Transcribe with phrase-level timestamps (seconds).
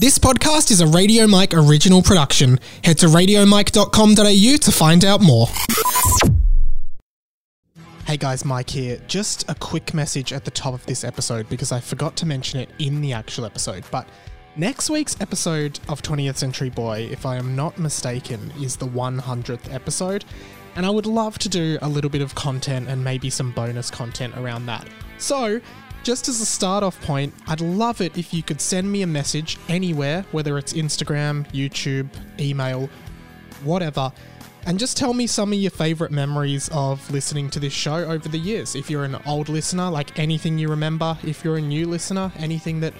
[0.00, 2.58] This podcast is a Radio Mike original production.
[2.82, 5.46] Head to radiomike.com.au to find out more.
[8.06, 8.98] Hey guys, Mike here.
[9.08, 12.60] Just a quick message at the top of this episode because I forgot to mention
[12.60, 13.84] it in the actual episode.
[13.90, 14.08] But
[14.56, 19.70] next week's episode of 20th Century Boy, if I am not mistaken, is the 100th
[19.70, 20.24] episode.
[20.76, 23.90] And I would love to do a little bit of content and maybe some bonus
[23.90, 24.88] content around that.
[25.18, 25.60] So,
[26.02, 29.06] just as a start off point, I'd love it if you could send me a
[29.06, 32.88] message anywhere, whether it's Instagram, YouTube, email,
[33.64, 34.12] whatever,
[34.66, 38.28] and just tell me some of your favorite memories of listening to this show over
[38.28, 38.74] the years.
[38.74, 41.16] If you're an old listener, like anything you remember.
[41.22, 42.92] If you're a new listener, anything that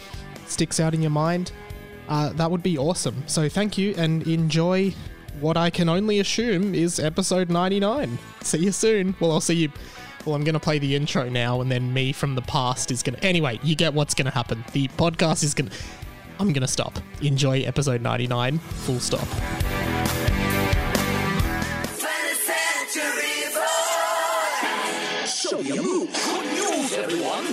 [0.46, 1.52] sticks out in your mind,
[2.08, 3.22] uh, that would be awesome.
[3.26, 4.94] So thank you and enjoy
[5.40, 8.18] what I can only assume is episode 99.
[8.42, 9.14] See you soon.
[9.20, 9.72] Well, I'll see you.
[10.26, 13.02] Well, I'm going to play the intro now, and then me from the past is
[13.02, 13.24] going to.
[13.24, 14.62] Anyway, you get what's going to happen.
[14.72, 15.76] The podcast is going to.
[16.38, 16.98] I'm going to stop.
[17.22, 18.58] Enjoy episode 99.
[18.58, 19.26] Full stop.
[25.50, 27.44] Good news, everyone.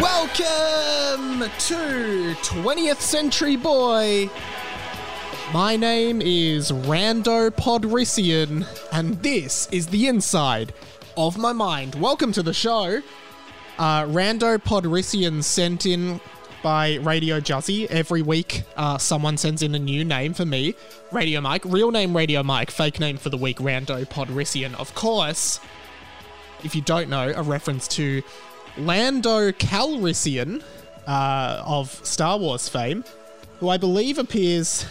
[0.00, 4.28] Welcome to 20th Century Boy.
[5.52, 10.74] My name is Rando Podrician, and this is the inside
[11.16, 11.94] of my mind.
[11.94, 13.00] Welcome to the show.
[13.78, 16.20] Uh, Rando Podrician sent in
[16.64, 17.86] by Radio Juzzy.
[17.86, 20.74] Every week, uh, someone sends in a new name for me.
[21.12, 24.74] Radio Mike, real name Radio Mike, fake name for the week Rando Podrician.
[24.74, 25.60] Of course,
[26.64, 28.20] if you don't know, a reference to
[28.76, 30.64] Lando Calrissian
[31.06, 33.04] uh, of Star Wars fame,
[33.60, 34.84] who I believe appears.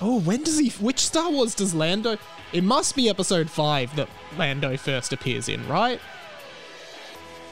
[0.00, 0.68] Oh, when does he?
[0.84, 2.18] Which Star Wars does Lando?
[2.52, 6.00] It must be Episode Five that Lando first appears in, right?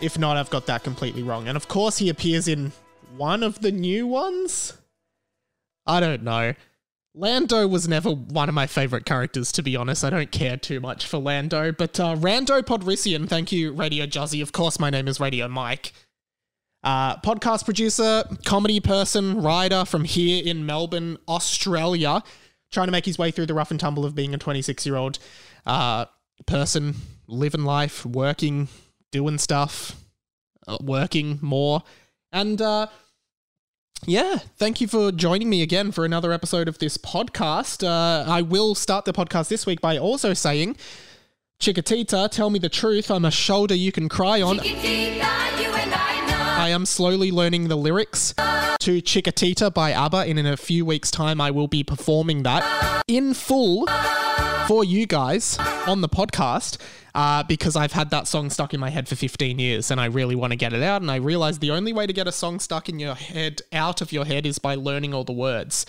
[0.01, 1.49] If not, I've got that completely wrong.
[1.49, 2.73] And of course, he appears in
[3.17, 4.75] one of the new ones.
[5.87, 6.55] I don't know.
[7.15, 10.03] Lando was never one of my favorite characters, to be honest.
[10.05, 11.71] I don't care too much for Lando.
[11.71, 14.43] But uh, Rando Podrician, thank you, Radio Juzzy.
[14.43, 15.93] Of course, my name is Radio Mike.
[16.85, 22.23] Uh, podcast producer, comedy person, writer from here in Melbourne, Australia,
[22.71, 24.97] trying to make his way through the rough and tumble of being a 26 year
[24.97, 25.19] old
[25.65, 26.05] uh,
[26.45, 26.95] person,
[27.27, 28.69] living life, working,
[29.11, 29.97] doing stuff,
[30.69, 31.83] uh, working more.
[32.33, 32.89] And uh,
[34.05, 37.83] yeah, thank you for joining me again for another episode of this podcast.
[37.83, 40.77] Uh, I will start the podcast this week by also saying,
[41.61, 43.11] Chiquitita, tell me the truth.
[43.11, 44.61] I'm a shoulder you can cry on.
[46.65, 51.11] I am slowly learning the lyrics to Chiquitita by ABBA, and in a few weeks'
[51.11, 53.87] time, I will be performing that in full
[54.67, 56.79] for you guys on the podcast
[57.15, 60.07] uh, because I've had that song stuck in my head for 15 years and I
[60.07, 61.03] really want to get it out.
[61.03, 64.01] And I realized the only way to get a song stuck in your head, out
[64.01, 65.85] of your head, is by learning all the words.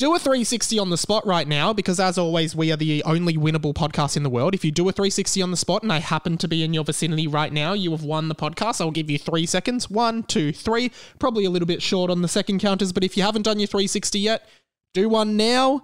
[0.00, 3.34] Do a 360 on the spot right now because, as always, we are the only
[3.34, 4.54] winnable podcast in the world.
[4.54, 6.84] If you do a 360 on the spot and I happen to be in your
[6.84, 8.80] vicinity right now, you have won the podcast.
[8.80, 9.90] I'll give you three seconds.
[9.90, 10.90] One, two, three.
[11.18, 13.66] Probably a little bit short on the second counters, but if you haven't done your
[13.66, 14.48] 360 yet,
[14.94, 15.82] do one now.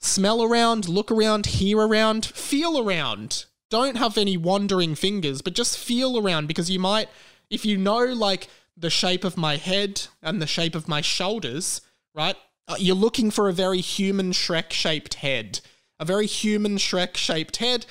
[0.00, 3.44] Smell around, look around, hear around, feel around.
[3.68, 7.10] Don't have any wandering fingers, but just feel around because you might,
[7.50, 8.48] if you know like
[8.78, 11.82] the shape of my head and the shape of my shoulders,
[12.14, 12.36] right?
[12.68, 15.60] Uh, you're looking for a very human Shrek shaped head.
[15.98, 17.86] A very human Shrek shaped head.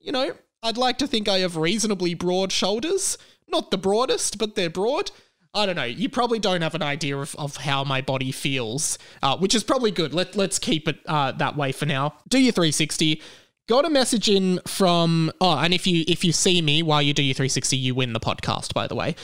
[0.00, 3.18] You know, I'd like to think I have reasonably broad shoulders.
[3.48, 5.10] Not the broadest, but they're broad.
[5.54, 5.84] I don't know.
[5.84, 9.62] You probably don't have an idea of, of how my body feels, uh, which is
[9.62, 10.14] probably good.
[10.14, 12.14] Let, let's keep it uh, that way for now.
[12.28, 13.20] Do your 360.
[13.68, 17.14] Got a message in from oh, and if you if you see me while you
[17.14, 18.74] do your 360, you win the podcast.
[18.74, 19.14] By the way,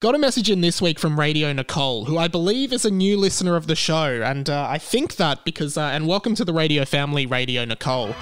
[0.00, 3.16] got a message in this week from Radio Nicole, who I believe is a new
[3.16, 6.52] listener of the show, and uh, I think that because uh, and welcome to the
[6.52, 8.14] radio family, Radio Nicole.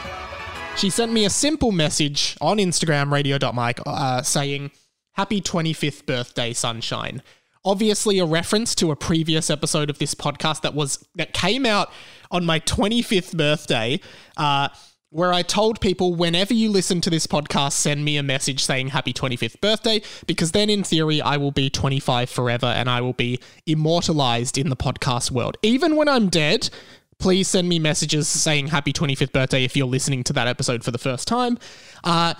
[0.79, 4.71] She sent me a simple message on Instagram, radio.mike, uh, saying,
[5.13, 7.23] Happy 25th birthday, sunshine.
[7.65, 11.91] Obviously, a reference to a previous episode of this podcast that was that came out
[12.31, 14.01] on my 25th birthday,
[14.39, 14.69] uh,
[15.11, 18.89] where I told people whenever you listen to this podcast, send me a message saying
[18.89, 23.13] happy 25th birthday, because then in theory, I will be 25 forever and I will
[23.13, 25.57] be immortalized in the podcast world.
[25.63, 26.69] Even when I'm dead,
[27.19, 30.91] please send me messages saying happy 25th birthday if you're listening to that episode for
[30.91, 31.59] the first time.
[32.05, 32.35] Uh,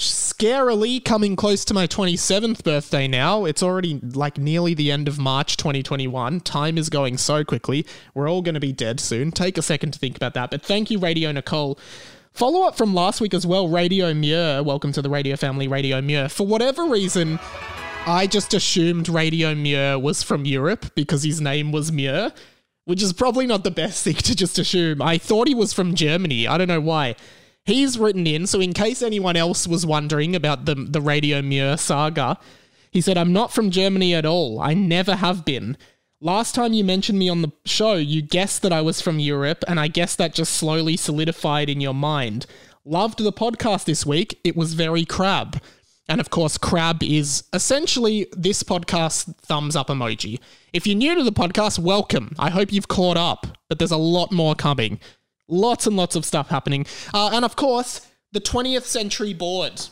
[0.00, 3.44] scarily coming close to my 27th birthday now.
[3.44, 6.40] It's already like nearly the end of March 2021.
[6.40, 7.86] Time is going so quickly.
[8.14, 9.30] We're all going to be dead soon.
[9.30, 10.50] Take a second to think about that.
[10.50, 11.78] But thank you, Radio Nicole.
[12.32, 14.62] Follow up from last week as well, Radio Muir.
[14.62, 16.28] Welcome to the Radio Family, Radio Muir.
[16.28, 17.38] For whatever reason,
[18.06, 22.32] I just assumed Radio Muir was from Europe because his name was Muir,
[22.86, 25.02] which is probably not the best thing to just assume.
[25.02, 26.48] I thought he was from Germany.
[26.48, 27.16] I don't know why.
[27.64, 31.76] He's written in, so in case anyone else was wondering about the, the Radio Muir
[31.76, 32.38] saga,
[32.90, 34.60] he said, I'm not from Germany at all.
[34.60, 35.76] I never have been.
[36.20, 39.64] Last time you mentioned me on the show, you guessed that I was from Europe,
[39.68, 42.46] and I guess that just slowly solidified in your mind.
[42.84, 44.38] Loved the podcast this week.
[44.42, 45.62] It was very crab.
[46.08, 50.40] And of course, crab is essentially this podcast thumbs up emoji.
[50.72, 52.34] If you're new to the podcast, welcome.
[52.38, 54.98] I hope you've caught up, but there's a lot more coming.
[55.50, 56.86] Lots and lots of stuff happening.
[57.12, 59.82] Uh, and of course, the 20th Century Board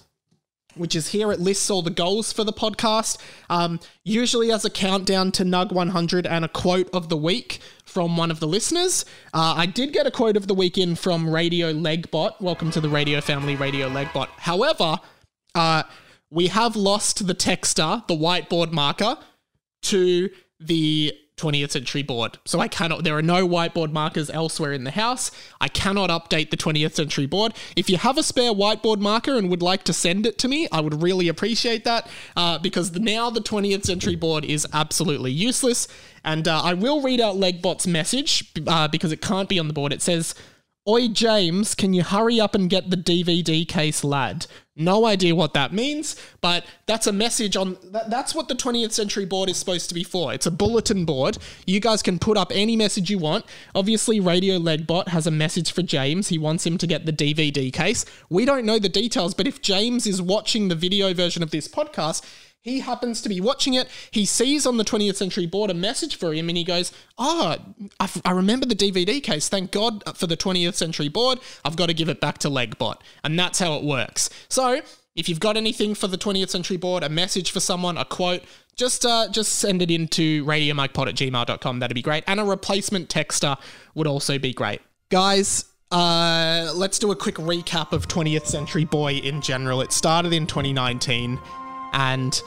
[0.79, 1.33] which is here.
[1.33, 3.19] It lists all the goals for the podcast,
[3.51, 8.17] um, usually as a countdown to Nug 100 and a quote of the week from
[8.17, 9.05] one of the listeners.
[9.35, 12.41] Uh, I did get a quote of the week in from Radio Legbot.
[12.41, 14.29] Welcome to the Radio Family, Radio Legbot.
[14.37, 14.99] However,
[15.55, 15.83] uh,
[16.31, 19.17] we have lost the texter, the whiteboard marker,
[19.83, 22.39] to the 20th century board.
[22.45, 25.31] So I cannot, there are no whiteboard markers elsewhere in the house.
[25.61, 27.55] I cannot update the 20th century board.
[27.77, 30.69] If you have a spare whiteboard marker and would like to send it to me,
[30.71, 35.89] I would really appreciate that uh, because now the 20th century board is absolutely useless.
[36.25, 39.75] And uh, I will read out Legbot's message uh, because it can't be on the
[39.75, 39.93] board.
[39.93, 40.35] It says,
[40.89, 44.47] Oi, James, can you hurry up and get the DVD case, lad?
[44.75, 47.77] No idea what that means, but that's a message on.
[47.93, 50.33] That, that's what the 20th Century Board is supposed to be for.
[50.33, 51.37] It's a bulletin board.
[51.67, 53.45] You guys can put up any message you want.
[53.75, 56.29] Obviously, Radio Legbot has a message for James.
[56.29, 58.07] He wants him to get the DVD case.
[58.31, 61.69] We don't know the details, but if James is watching the video version of this
[61.69, 62.25] podcast,
[62.69, 63.89] he happens to be watching it.
[64.11, 67.57] He sees on the 20th Century Board a message for him and he goes, Oh,
[67.99, 69.49] I, I remember the DVD case.
[69.49, 71.41] Thank God for the 20th Century Board.
[71.65, 73.01] I've got to give it back to Legbot.
[73.25, 74.31] And that's how it works.
[74.49, 74.81] So,
[75.17, 78.45] if you've got anything for the 20th Century Board, a message for someone, a quote,
[78.77, 81.81] just uh, just send it into radiomikepod at gmail.com.
[81.81, 82.23] That'd be great.
[82.29, 83.59] And a replacement texter
[83.97, 84.81] would also be great.
[85.11, 89.81] Guys, uh, let's do a quick recap of 20th Century Boy in general.
[89.81, 91.41] It started in 2019
[91.93, 92.43] and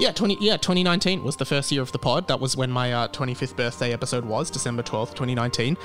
[0.00, 2.26] yeah, 20 yeah, 2019 was the first year of the pod.
[2.28, 5.76] That was when my uh, 25th birthday episode was, December 12th, 2019.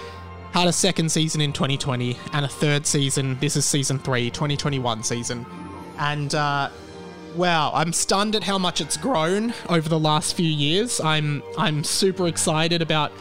[0.54, 3.38] Had a second season in 2020 and a third season.
[3.40, 5.46] This is season 3, 2021 season.
[5.98, 6.70] And uh
[7.36, 11.02] wow, I'm stunned at how much it's grown over the last few years.
[11.02, 13.12] I'm I'm super excited about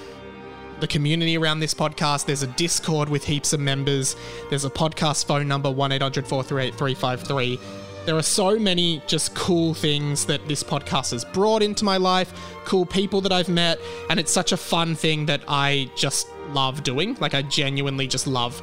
[0.79, 2.27] the community around this podcast.
[2.27, 4.15] There's a Discord with heaps of members.
[4.49, 9.75] There's a podcast phone number 1 800 438 353 there are so many just cool
[9.75, 12.33] things that this podcast has brought into my life,
[12.65, 13.79] cool people that I've met,
[14.11, 17.17] and it's such a fun thing that I just love doing.
[17.21, 18.61] Like, I genuinely just love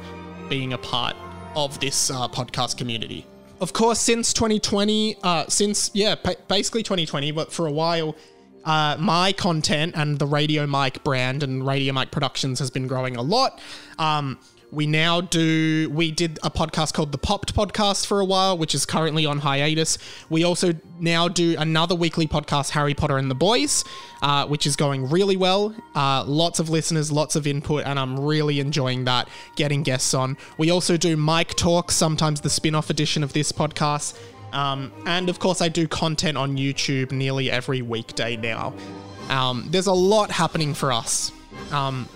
[0.48, 1.16] being a part
[1.56, 3.26] of this uh, podcast community.
[3.60, 6.14] Of course, since 2020, uh, since, yeah,
[6.48, 8.16] basically 2020, but for a while,
[8.64, 13.16] uh, my content and the Radio Mike brand and Radio Mike Productions has been growing
[13.16, 13.60] a lot.
[13.98, 14.38] Um,
[14.72, 18.74] we now do we did a podcast called the popped podcast for a while which
[18.74, 19.98] is currently on hiatus.
[20.30, 23.84] We also now do another weekly podcast harry potter and the boys
[24.22, 25.74] uh, which is going really well.
[25.94, 30.38] Uh, lots of listeners lots of input and i'm really enjoying that getting guests on.
[30.56, 34.18] We also do mike talks sometimes the spin-off edition of this podcast.
[34.54, 38.72] Um, and of course i do content on youtube nearly every weekday now.
[39.28, 41.30] Um, there's a lot happening for us.
[41.70, 42.08] Um,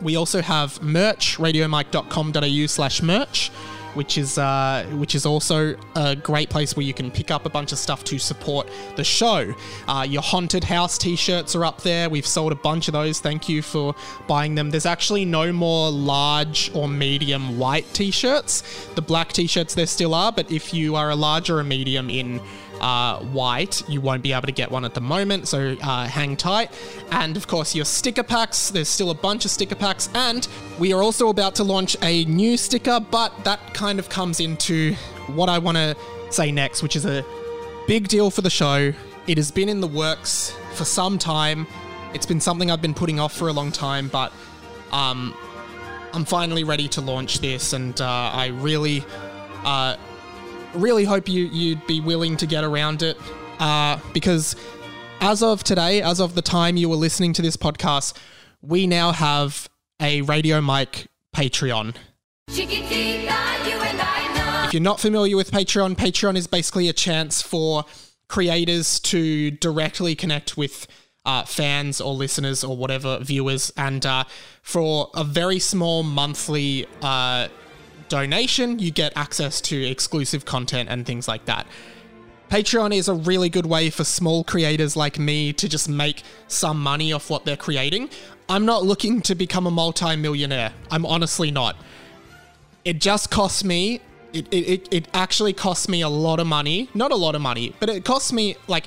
[0.00, 3.50] we also have merch, radiomike.com.au slash merch,
[3.94, 7.48] which is uh, which is also a great place where you can pick up a
[7.48, 9.52] bunch of stuff to support the show.
[9.88, 12.08] Uh, your haunted house t-shirts are up there.
[12.08, 13.18] We've sold a bunch of those.
[13.20, 13.94] Thank you for
[14.26, 14.70] buying them.
[14.70, 18.88] There's actually no more large or medium white t-shirts.
[18.94, 22.10] The black t-shirts there still are, but if you are a large or a medium
[22.10, 22.40] in
[22.80, 23.88] uh, white.
[23.88, 26.70] You won't be able to get one at the moment, so uh, hang tight.
[27.10, 28.70] And of course, your sticker packs.
[28.70, 30.46] There's still a bunch of sticker packs, and
[30.78, 34.94] we are also about to launch a new sticker, but that kind of comes into
[35.28, 35.96] what I want to
[36.30, 37.24] say next, which is a
[37.86, 38.92] big deal for the show.
[39.26, 41.66] It has been in the works for some time.
[42.14, 44.32] It's been something I've been putting off for a long time, but
[44.92, 45.34] um,
[46.12, 49.04] I'm finally ready to launch this, and uh, I really
[49.64, 49.96] uh,
[50.78, 53.16] really hope you you'd be willing to get around it
[53.58, 54.56] uh, because
[55.20, 58.14] as of today, as of the time you were listening to this podcast,
[58.62, 59.68] we now have
[60.00, 61.94] a Radio Mike Patreon.
[64.68, 67.84] If you're not familiar with Patreon, Patreon is basically a chance for
[68.28, 70.86] creators to directly connect with
[71.24, 74.24] uh, fans or listeners or whatever viewers, and uh,
[74.62, 77.48] for a very small monthly uh,
[78.08, 81.66] donation, you get access to exclusive content and things like that.
[82.50, 86.80] Patreon is a really good way for small creators like me to just make some
[86.80, 88.08] money off what they're creating.
[88.48, 90.72] I'm not looking to become a multi-millionaire.
[90.90, 91.76] I'm honestly not.
[92.84, 94.00] It just costs me
[94.32, 96.90] it, it, it, it actually costs me a lot of money.
[96.94, 98.86] Not a lot of money, but it costs me like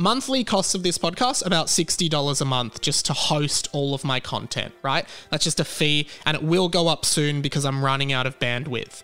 [0.00, 4.18] monthly costs of this podcast about $60 a month just to host all of my
[4.18, 5.06] content, right?
[5.28, 8.38] That's just a fee and it will go up soon because I'm running out of
[8.38, 9.02] bandwidth.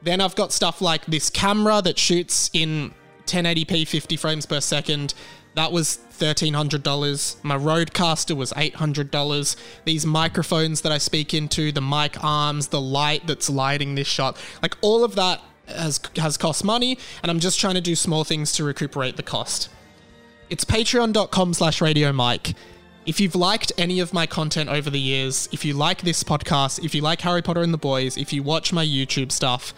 [0.00, 2.94] Then I've got stuff like this camera that shoots in
[3.26, 5.12] 1080p 50 frames per second.
[5.54, 7.44] That was $1,300.
[7.44, 9.56] My Rodecaster was $800.
[9.84, 14.38] These microphones that I speak into, the mic arms, the light that's lighting this shot,
[14.62, 18.24] like all of that has, has cost money, and I'm just trying to do small
[18.24, 19.68] things to recuperate the cost.
[20.50, 22.54] It's patreon.com slash radio mike.
[23.04, 26.82] If you've liked any of my content over the years, if you like this podcast,
[26.84, 29.74] if you like Harry Potter and the Boys, if you watch my YouTube stuff,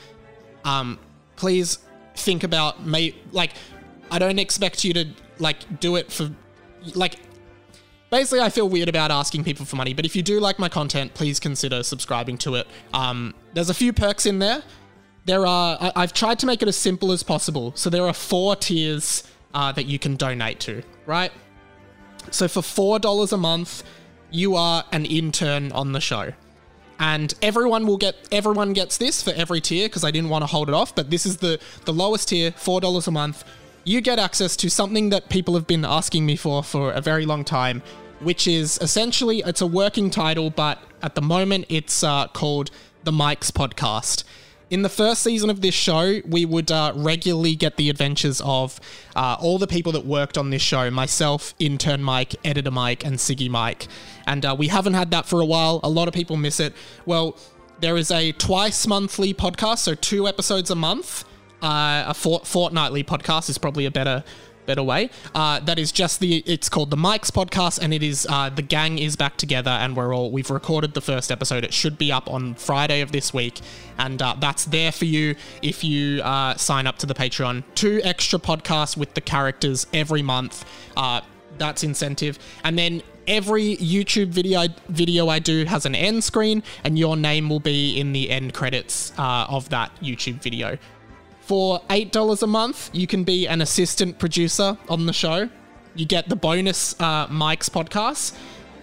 [0.65, 0.99] um,
[1.37, 1.79] please
[2.17, 3.17] think about me.
[3.33, 3.53] like
[4.13, 5.07] I don't expect you to
[5.39, 6.31] like do it for
[6.95, 7.17] like
[8.11, 10.69] basically I feel weird about asking people for money, but if you do like my
[10.69, 12.67] content, please consider subscribing to it.
[12.93, 14.63] Um, there's a few perks in there.
[15.25, 17.73] There are I, I've tried to make it as simple as possible.
[17.75, 21.33] So there are four tiers uh, that you can donate to, right?
[22.31, 23.83] So for four dollars a month,
[24.31, 26.33] you are an intern on the show
[27.01, 30.47] and everyone will get everyone gets this for every tier because I didn't want to
[30.47, 30.95] hold it off.
[30.95, 33.43] But this is the the lowest tier, four dollars a month.
[33.83, 37.25] You get access to something that people have been asking me for for a very
[37.27, 37.83] long time,
[38.21, 42.71] which is essentially it's a working title, but at the moment it's uh, called
[43.05, 44.25] the Mike's Podcast.
[44.71, 48.79] In the first season of this show, we would uh, regularly get the adventures of
[49.17, 53.17] uh, all the people that worked on this show myself, intern Mike, editor Mike, and
[53.17, 53.89] Siggy Mike.
[54.29, 55.81] And uh, we haven't had that for a while.
[55.83, 56.73] A lot of people miss it.
[57.05, 57.37] Well,
[57.81, 61.25] there is a twice monthly podcast, so two episodes a month.
[61.61, 64.23] Uh, a fort- fortnightly podcast is probably a better
[64.71, 65.11] better way.
[65.35, 66.45] Uh, that is just the.
[66.47, 69.97] It's called the Mike's podcast, and it is uh, the gang is back together, and
[69.97, 71.65] we're all we've recorded the first episode.
[71.65, 73.61] It should be up on Friday of this week,
[73.99, 77.65] and uh, that's there for you if you uh, sign up to the Patreon.
[77.75, 80.65] Two extra podcasts with the characters every month.
[80.97, 81.21] Uh,
[81.59, 86.97] that's incentive, and then every YouTube video video I do has an end screen, and
[86.97, 90.79] your name will be in the end credits uh, of that YouTube video.
[91.51, 95.51] For $8 a month, you can be an assistant producer on the show.
[95.97, 98.39] You get the bonus uh, Mike's podcast,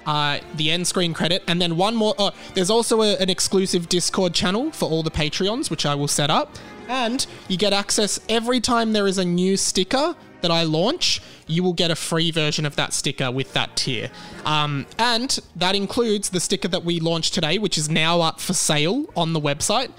[0.05, 2.13] uh, the end screen credit, and then one more.
[2.19, 6.09] Oh, there's also a, an exclusive Discord channel for all the Patreons, which I will
[6.09, 6.57] set up.
[6.89, 11.63] And you get access every time there is a new sticker that I launch, you
[11.63, 14.11] will get a free version of that sticker with that tier.
[14.43, 18.53] Um, and that includes the sticker that we launched today, which is now up for
[18.53, 19.93] sale on the website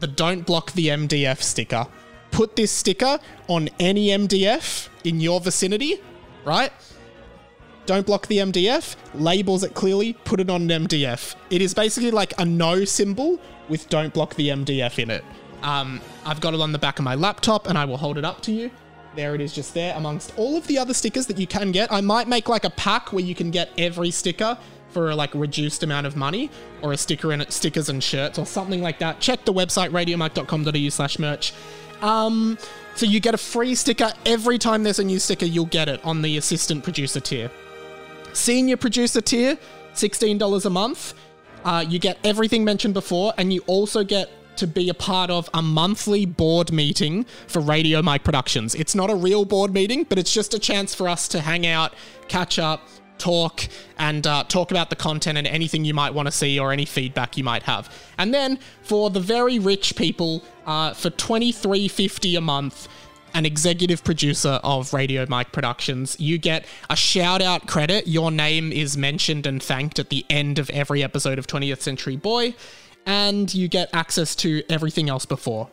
[0.00, 1.86] the Don't Block the MDF sticker.
[2.30, 6.00] Put this sticker on any MDF in your vicinity,
[6.44, 6.72] right?
[7.86, 11.36] Don't block the MDF, labels it clearly, put it on an MDF.
[11.48, 13.40] It is basically like a no symbol
[13.70, 15.24] with don't block the MDF in it.
[15.62, 18.26] Um, I've got it on the back of my laptop and I will hold it
[18.26, 18.70] up to you.
[19.16, 21.90] There it is just there amongst all of the other stickers that you can get.
[21.90, 24.58] I might make like a pack where you can get every sticker
[24.90, 26.50] for a like reduced amount of money
[26.82, 29.20] or a sticker and stickers and shirts or something like that.
[29.20, 31.52] Check the website radiomike.com.au slash merch.
[32.00, 32.58] Um,
[32.94, 36.04] so you get a free sticker every time there's a new sticker, you'll get it
[36.04, 37.50] on the assistant producer tier.
[38.32, 39.58] Senior producer tier,
[39.94, 41.14] $16 a month.
[41.64, 45.48] Uh, you get everything mentioned before, and you also get to be a part of
[45.54, 48.74] a monthly board meeting for Radio Mike Productions.
[48.74, 51.66] It's not a real board meeting, but it's just a chance for us to hang
[51.66, 51.94] out,
[52.26, 53.66] catch up, talk
[53.98, 56.84] and uh, talk about the content and anything you might want to see or any
[56.84, 57.94] feedback you might have.
[58.18, 62.88] And then for the very rich people, uh, for twenty three fifty a month,
[63.34, 68.06] an executive producer of Radio Mike Productions, you get a shout out credit.
[68.06, 72.16] Your name is mentioned and thanked at the end of every episode of 20th Century
[72.16, 72.54] Boy,
[73.06, 75.70] and you get access to everything else before.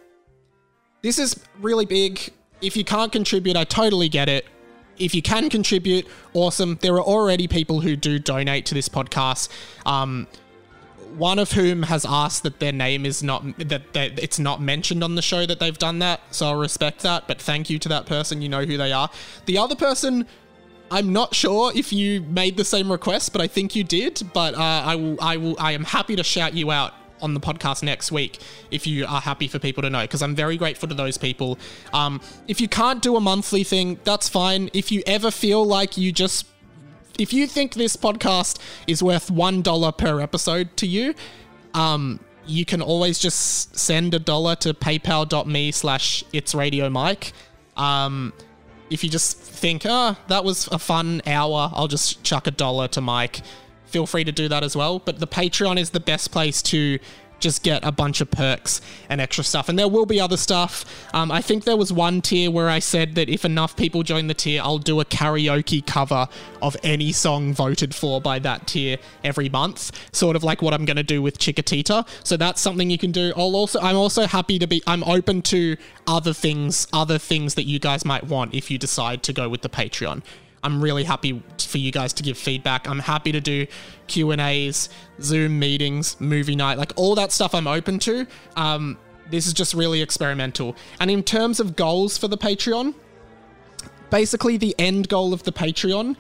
[1.02, 2.32] This is really big.
[2.62, 4.46] If you can't contribute, I totally get it
[4.98, 6.78] if you can contribute, awesome.
[6.82, 9.50] There are already people who do donate to this podcast.
[9.86, 10.28] Um,
[11.18, 15.04] one of whom has asked that their name is not that, that it's not mentioned
[15.04, 16.22] on the show that they've done that.
[16.32, 17.28] So I'll respect that.
[17.28, 18.42] But thank you to that person.
[18.42, 19.10] You know who they are.
[19.46, 20.26] The other person.
[20.92, 24.22] I'm not sure if you made the same request, but I think you did.
[24.36, 26.94] But uh, I will, I will, I am happy to shout you out
[27.26, 28.40] on the podcast next week
[28.72, 31.60] if you are happy for people to know because I'm very grateful to those people.
[31.92, 34.70] Um, if you can't do a monthly thing, that's fine.
[34.74, 36.48] If you ever feel like you just
[37.20, 41.14] if you think this podcast is worth one dollar per episode to you,
[41.74, 47.34] um, you can always just send a dollar to paypal.me slash it's radio mike.
[47.76, 48.32] Um,
[48.90, 52.88] if you just think, oh, that was a fun hour, I'll just chuck a dollar
[52.90, 53.42] to Mike,
[53.86, 55.00] feel free to do that as well.
[55.00, 57.00] But the Patreon is the best place to
[57.40, 59.70] just get a bunch of perks and extra stuff.
[59.70, 60.86] And there will be other stuff.
[61.14, 64.28] Um, I think there was one tier where I said that if enough people join
[64.28, 66.28] the tier, I'll do a karaoke cover
[66.62, 70.86] of any song voted for by that tier every month, sort of like what I'm
[70.86, 72.08] going to do with Chiquitita.
[72.24, 73.34] So that's something you can do.
[73.36, 75.78] I'll also, I'm also happy to be, I'm open to
[76.08, 79.62] other things, other things that you guys might want if you decide to go with
[79.62, 80.24] the Patreon.
[80.66, 82.90] I'm really happy for you guys to give feedback.
[82.90, 83.68] I'm happy to do
[84.08, 84.90] Q and A's,
[85.22, 87.54] Zoom meetings, movie night, like all that stuff.
[87.54, 88.26] I'm open to.
[88.56, 88.98] Um,
[89.30, 90.76] this is just really experimental.
[91.00, 92.96] And in terms of goals for the Patreon,
[94.10, 96.16] basically the end goal of the Patreon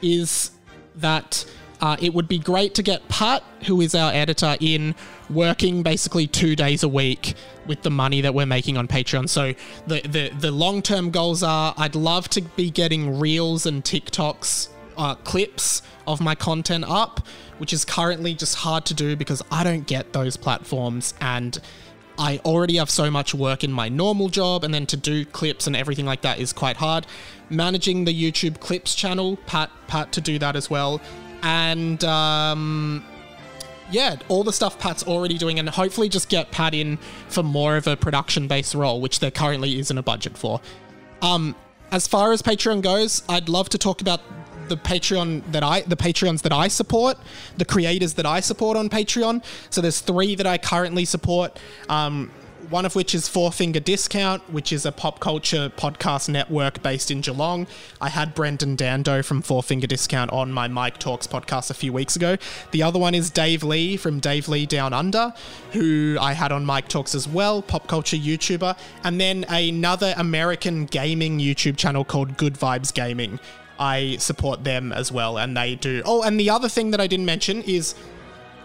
[0.00, 0.50] is
[0.96, 1.44] that
[1.80, 4.94] uh, it would be great to get Pat, who is our editor, in
[5.28, 7.34] working basically two days a week
[7.66, 9.28] with the money that we're making on Patreon.
[9.28, 9.54] So
[9.86, 14.68] the the, the long term goals are I'd love to be getting reels and TikToks.
[14.98, 19.64] Uh, clips of my content up, which is currently just hard to do because I
[19.64, 21.58] don't get those platforms and
[22.20, 25.66] I already have so much work in my normal job, and then to do clips
[25.66, 27.06] and everything like that is quite hard.
[27.48, 31.00] Managing the YouTube clips channel, Pat, Pat to do that as well,
[31.42, 33.04] and um,
[33.90, 37.76] yeah, all the stuff Pat's already doing, and hopefully just get Pat in for more
[37.76, 40.60] of a production-based role, which there currently isn't a budget for.
[41.22, 41.54] Um,
[41.92, 44.20] as far as Patreon goes, I'd love to talk about
[44.68, 47.18] the Patreon that I the Patreons that I support,
[47.58, 49.44] the creators that I support on Patreon.
[49.68, 51.58] So there's three that I currently support.
[51.88, 52.30] Um,
[52.70, 57.10] one of which is Four Finger Discount, which is a pop culture podcast network based
[57.10, 57.66] in Geelong.
[58.00, 61.92] I had Brendan Dando from Four Finger Discount on my Mike Talks podcast a few
[61.92, 62.36] weeks ago.
[62.70, 65.34] The other one is Dave Lee from Dave Lee Down Under,
[65.72, 68.78] who I had on Mike Talks as well, pop culture YouTuber.
[69.02, 73.40] And then another American gaming YouTube channel called Good Vibes Gaming.
[73.80, 76.02] I support them as well, and they do.
[76.04, 77.96] Oh, and the other thing that I didn't mention is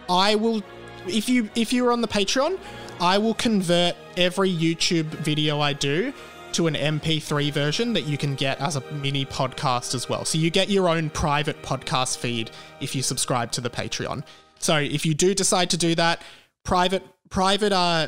[0.08, 0.62] I will
[1.08, 2.60] if you if you're on the Patreon,
[3.00, 6.14] I will convert every YouTube video I do
[6.54, 10.24] to an MP3 version that you can get as a mini podcast as well.
[10.24, 14.24] So you get your own private podcast feed if you subscribe to the Patreon.
[14.60, 16.22] So if you do decide to do that,
[16.64, 18.08] private private uh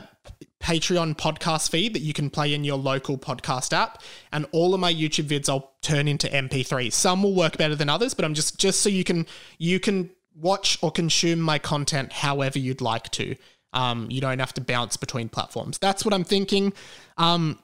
[0.62, 4.80] Patreon podcast feed that you can play in your local podcast app, and all of
[4.80, 6.91] my YouTube vids I'll turn into MP3.
[6.91, 10.10] Some will work better than others, but I'm just just so you can you can
[10.34, 13.36] watch or consume my content however you'd like to.
[13.77, 15.77] Um, you don't have to bounce between platforms.
[15.77, 16.73] That's what I'm thinking.
[17.17, 17.59] Um,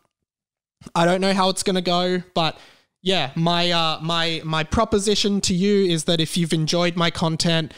[0.94, 2.60] I don't know how it's going to go, but
[3.02, 7.74] yeah, my uh, my my proposition to you is that if you've enjoyed my content,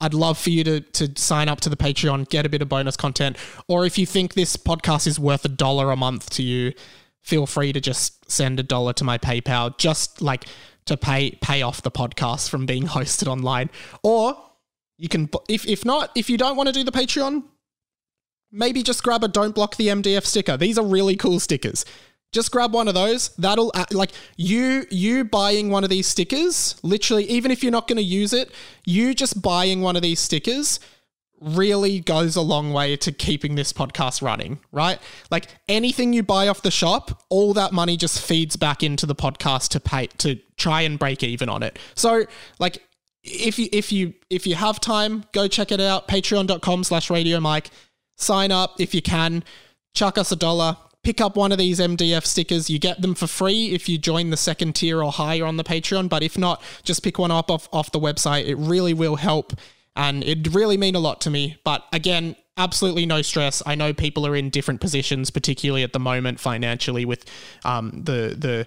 [0.00, 2.68] I'd love for you to to sign up to the Patreon, get a bit of
[2.68, 6.42] bonus content, or if you think this podcast is worth a dollar a month to
[6.44, 6.72] you,
[7.20, 10.44] feel free to just send a dollar to my PayPal, just like
[10.84, 13.70] to pay pay off the podcast from being hosted online.
[14.04, 14.36] Or
[14.98, 17.42] you can if if not, if you don't want to do the Patreon,
[18.52, 20.56] maybe just grab a don't block the MDF sticker.
[20.56, 21.84] These are really cool stickers.
[22.32, 23.28] Just grab one of those.
[23.36, 27.88] That'll uh, like you you buying one of these stickers, literally even if you're not
[27.88, 28.50] going to use it,
[28.84, 30.80] you just buying one of these stickers
[31.42, 34.98] really goes a long way to keeping this podcast running, right?
[35.30, 39.14] Like anything you buy off the shop, all that money just feeds back into the
[39.14, 41.78] podcast to pay to try and break even on it.
[41.94, 42.24] So,
[42.58, 42.82] like
[43.22, 46.08] if you if you if you have time, go check it out.
[46.08, 47.70] Patreon.com slash radio mike.
[48.16, 49.44] Sign up if you can.
[49.94, 50.76] Chuck us a dollar.
[51.02, 52.70] Pick up one of these MDF stickers.
[52.70, 55.64] You get them for free if you join the second tier or higher on the
[55.64, 56.08] Patreon.
[56.08, 58.46] But if not, just pick one up off, off the website.
[58.46, 59.52] It really will help
[59.96, 61.58] and it really mean a lot to me.
[61.64, 63.62] But again, absolutely no stress.
[63.66, 67.24] I know people are in different positions, particularly at the moment financially, with
[67.64, 68.66] um, the the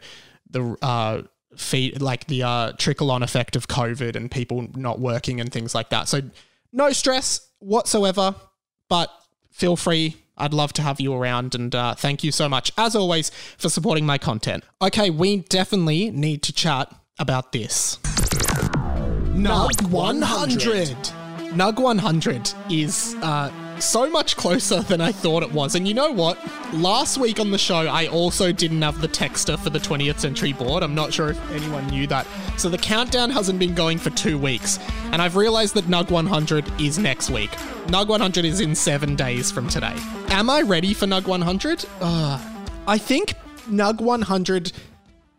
[0.49, 1.23] the uh,
[1.57, 5.73] feed like the uh, trickle on effect of COVID and people not working and things
[5.73, 6.07] like that.
[6.07, 6.21] So
[6.71, 8.35] no stress whatsoever.
[8.87, 9.09] But
[9.55, 10.17] feel free.
[10.37, 13.69] I'd love to have you around and uh, thank you so much, as always, for
[13.69, 14.65] supporting my content.
[14.81, 17.97] Okay, we definitely need to chat about this.
[19.33, 20.87] Nug 100.
[21.55, 25.75] Nug 100 is uh, so much closer than I thought it was.
[25.75, 26.37] And you know what?
[26.73, 30.53] Last week on the show, I also didn't have the texter for the 20th century
[30.53, 30.83] board.
[30.83, 32.27] I'm not sure if anyone knew that.
[32.57, 34.79] So the countdown hasn't been going for two weeks.
[35.11, 37.51] And I've realized that Nug 100 is next week.
[37.87, 39.95] Nug 100 is in seven days from today.
[40.29, 41.85] Am I ready for Nug 100?
[42.01, 42.39] Uh,
[42.87, 43.35] I think
[43.69, 44.71] Nug 100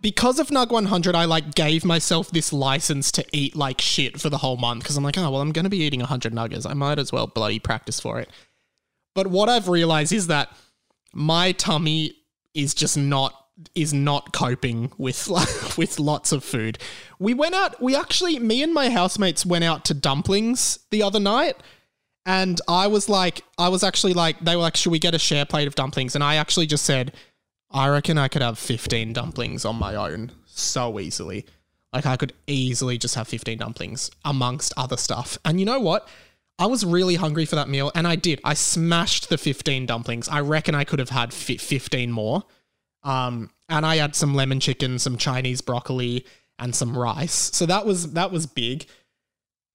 [0.06, 4.30] because of Nug 100, I like gave myself this license to eat like shit for
[4.30, 6.64] the whole month because I'm like, oh, well, I'm going to be eating 100 nuggets.
[6.64, 8.30] I might as well bloody practice for it.
[9.16, 10.48] But what I've realized is that
[11.12, 12.14] my tummy
[12.54, 13.34] is just not
[13.74, 16.78] is not coping with like, with lots of food.
[17.18, 17.82] We went out.
[17.82, 21.56] We actually, me and my housemates went out to dumplings the other night,
[22.24, 25.18] and I was like, I was actually like, they were like, should we get a
[25.18, 26.14] share plate of dumplings?
[26.14, 27.12] And I actually just said,
[27.70, 31.46] I reckon I could have fifteen dumplings on my own so easily.
[31.92, 35.38] Like I could easily just have fifteen dumplings amongst other stuff.
[35.44, 36.08] And you know what?
[36.58, 38.40] I was really hungry for that meal, and I did.
[38.42, 40.26] I smashed the 15 dumplings.
[40.26, 42.44] I reckon I could have had 15 more.
[43.02, 46.24] Um, and I had some lemon chicken, some Chinese broccoli,
[46.58, 47.50] and some rice.
[47.54, 48.86] So that was that was big.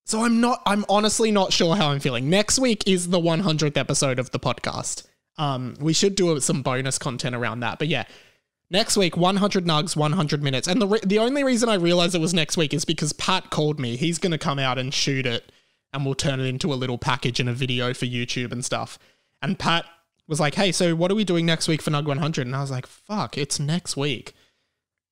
[0.06, 0.62] So I'm not.
[0.66, 2.30] I'm honestly not sure how I'm feeling.
[2.30, 5.04] Next week is the 100th episode of the podcast.
[5.38, 7.80] Um, we should do some bonus content around that.
[7.80, 8.04] But yeah,
[8.70, 10.68] next week 100 nugs, 100 minutes.
[10.68, 13.50] And the re- the only reason I realized it was next week is because Pat
[13.50, 13.96] called me.
[13.96, 15.52] He's gonna come out and shoot it
[15.94, 18.98] and we'll turn it into a little package and a video for YouTube and stuff.
[19.42, 19.86] And Pat
[20.28, 22.62] was like, "Hey, so what are we doing next week for Nug 100?" And I
[22.62, 24.34] was like, "Fuck, it's next week."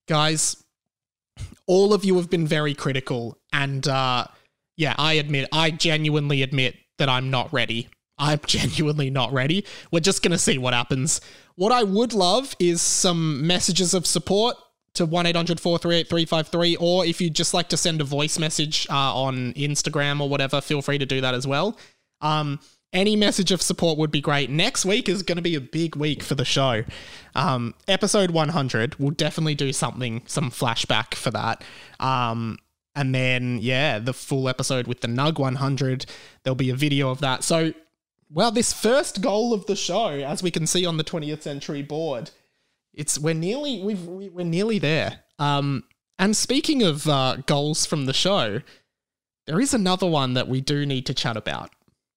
[0.08, 0.62] Guys,
[1.66, 4.26] all of you have been very critical and uh
[4.76, 7.90] yeah, I admit, I genuinely admit that I'm not ready.
[8.20, 9.64] I'm genuinely not ready.
[9.90, 11.20] We're just going to see what happens.
[11.56, 14.56] What I would love is some messages of support
[14.94, 18.86] to 1 800 438 353, or if you'd just like to send a voice message
[18.90, 21.78] uh, on Instagram or whatever, feel free to do that as well.
[22.20, 22.60] Um,
[22.92, 24.50] any message of support would be great.
[24.50, 26.82] Next week is going to be a big week for the show.
[27.36, 31.62] Um, episode 100, we'll definitely do something, some flashback for that.
[32.00, 32.58] Um,
[32.96, 36.06] and then, yeah, the full episode with the Nug 100,
[36.42, 37.44] there'll be a video of that.
[37.44, 37.72] So,
[38.32, 41.82] well, this first goal of the show, as we can see on the 20th century
[41.82, 42.30] board,
[42.94, 45.20] it's we're nearly we've we- we're nearly there.
[45.38, 45.84] Um,
[46.18, 48.60] and speaking of uh, goals from the show,
[49.46, 51.70] there is another one that we do need to chat about.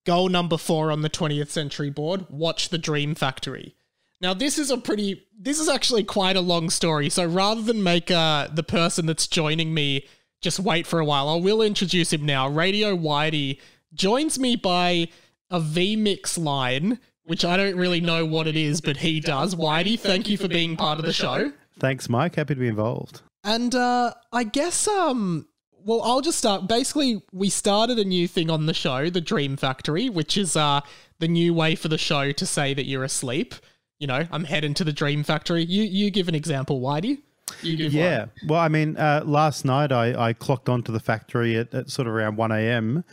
[0.06, 3.76] Goal number four on the 20th century board: watch the Dream Factory.
[4.21, 5.26] Now, this is a pretty.
[5.38, 7.10] This is actually quite a long story.
[7.10, 10.06] So rather than make uh, the person that's joining me
[10.41, 12.47] just wait for a while, I will introduce him now.
[12.49, 13.60] Radio Whitey
[13.93, 15.08] joins me by
[15.54, 19.56] a VMix line, which I don't really know what it is, but he does.
[19.56, 21.54] Whitey, thank you for being part of the show.
[21.80, 22.36] Thanks, Mike.
[22.36, 23.22] Happy to be involved.
[23.46, 25.48] And uh, I guess, um,
[25.86, 26.68] well, I'll just start.
[26.68, 30.82] Basically, we started a new thing on the show, the Dream Factory, which is uh,
[31.20, 33.54] the new way for the show to say that you're asleep.
[34.00, 35.63] You know, I'm heading to the Dream Factory.
[35.63, 37.20] You you give an example, Whitey.
[37.62, 38.20] You give Yeah.
[38.20, 38.30] one.
[38.48, 42.08] Well, I mean, uh, last night I, I clocked onto the factory at, at sort
[42.08, 43.04] of around 1 a.m.,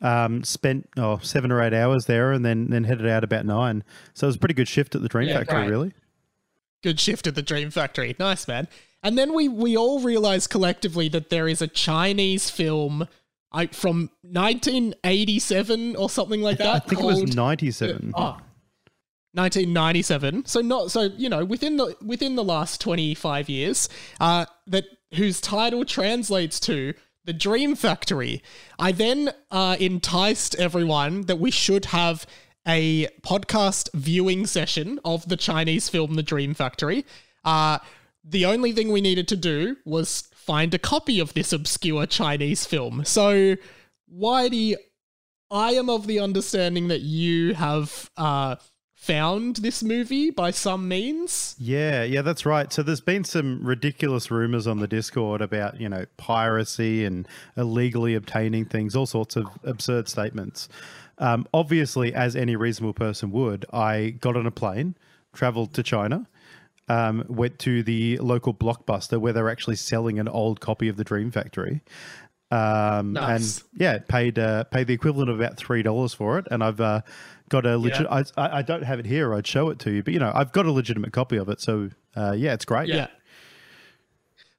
[0.00, 3.84] um, spent oh, seven or eight hours there, and then, then headed out about nine.
[4.14, 5.70] So it was a pretty good shift at the Dream Yeah, Factory, great.
[5.70, 5.92] really.
[6.82, 8.16] Good shift at the Dream Factory.
[8.18, 8.68] Nice, man.
[9.02, 13.08] And then we we all realized collectively that there is a Chinese film
[13.52, 16.76] I, from 1987 or something like that.
[16.76, 18.12] I think it was 97.
[18.16, 18.38] Oh.
[19.32, 24.82] 1997 so not so you know within the within the last 25 years uh that
[25.14, 26.92] whose title translates to
[27.30, 28.42] the dream factory.
[28.76, 32.26] I then uh enticed everyone that we should have
[32.66, 37.06] a podcast viewing session of the chinese film the dream factory.
[37.44, 37.78] Uh
[38.24, 42.66] the only thing we needed to do was find a copy of this obscure chinese
[42.66, 43.04] film.
[43.04, 43.54] So
[44.12, 44.74] whitey
[45.52, 48.56] I am of the understanding that you have uh,
[49.00, 51.56] found this movie by some means.
[51.58, 52.70] Yeah, yeah, that's right.
[52.70, 58.14] So there's been some ridiculous rumors on the Discord about, you know, piracy and illegally
[58.14, 60.68] obtaining things, all sorts of absurd statements.
[61.16, 64.96] Um, obviously, as any reasonable person would, I got on a plane,
[65.32, 66.26] traveled to China,
[66.90, 71.04] um, went to the local blockbuster where they're actually selling an old copy of the
[71.04, 71.80] Dream Factory.
[72.50, 73.58] Um, Nice.
[73.58, 76.80] and yeah, paid uh, paid the equivalent of about three dollars for it, and I've
[76.80, 77.02] uh,
[77.48, 78.06] got a legit.
[78.10, 79.34] I, I I don't have it here.
[79.34, 81.60] I'd show it to you, but you know, I've got a legitimate copy of it.
[81.60, 82.88] So uh, yeah, it's great.
[82.88, 83.06] Yeah.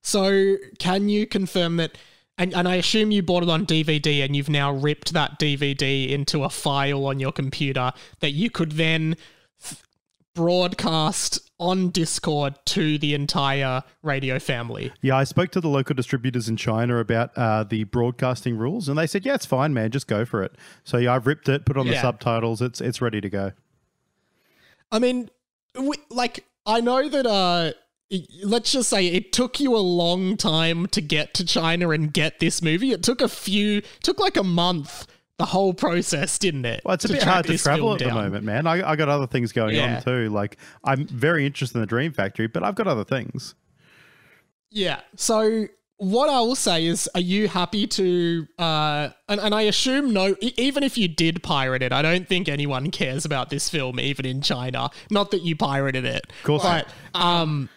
[0.02, 1.98] So, can you confirm that?
[2.38, 6.10] And, and I assume you bought it on DVD and you've now ripped that DVD
[6.10, 9.16] into a file on your computer that you could then
[10.34, 14.92] broadcast on Discord to the entire radio family.
[15.02, 18.98] Yeah, I spoke to the local distributors in China about uh, the broadcasting rules, and
[18.98, 19.92] they said, "Yeah, it's fine, man.
[19.92, 22.62] Just go for it." So yeah, I've ripped it, put on the subtitles.
[22.62, 23.52] It's it's ready to go.
[24.92, 25.30] I mean,
[25.80, 27.72] we, like I know that uh
[28.44, 32.40] let's just say it took you a long time to get to China and get
[32.40, 32.92] this movie.
[32.92, 35.08] It took a few took like a month
[35.42, 36.82] the whole process, didn't it?
[36.86, 38.68] Well, it's a bit hard to travel at the moment, man.
[38.68, 39.98] I, I got other things going Yeah.
[39.98, 40.30] on too.
[40.30, 43.56] Like I'm very interested in the Dream Factory, but I've got other things.
[44.70, 45.02] Yeah.
[45.16, 48.48] So what I will say is, are you happy to?
[48.58, 50.36] Uh, and, and I assume no.
[50.42, 54.26] Even if you did pirate it, I don't think anyone cares about this film, even
[54.26, 54.90] in China.
[55.10, 57.70] Not that you pirated it, of course But um,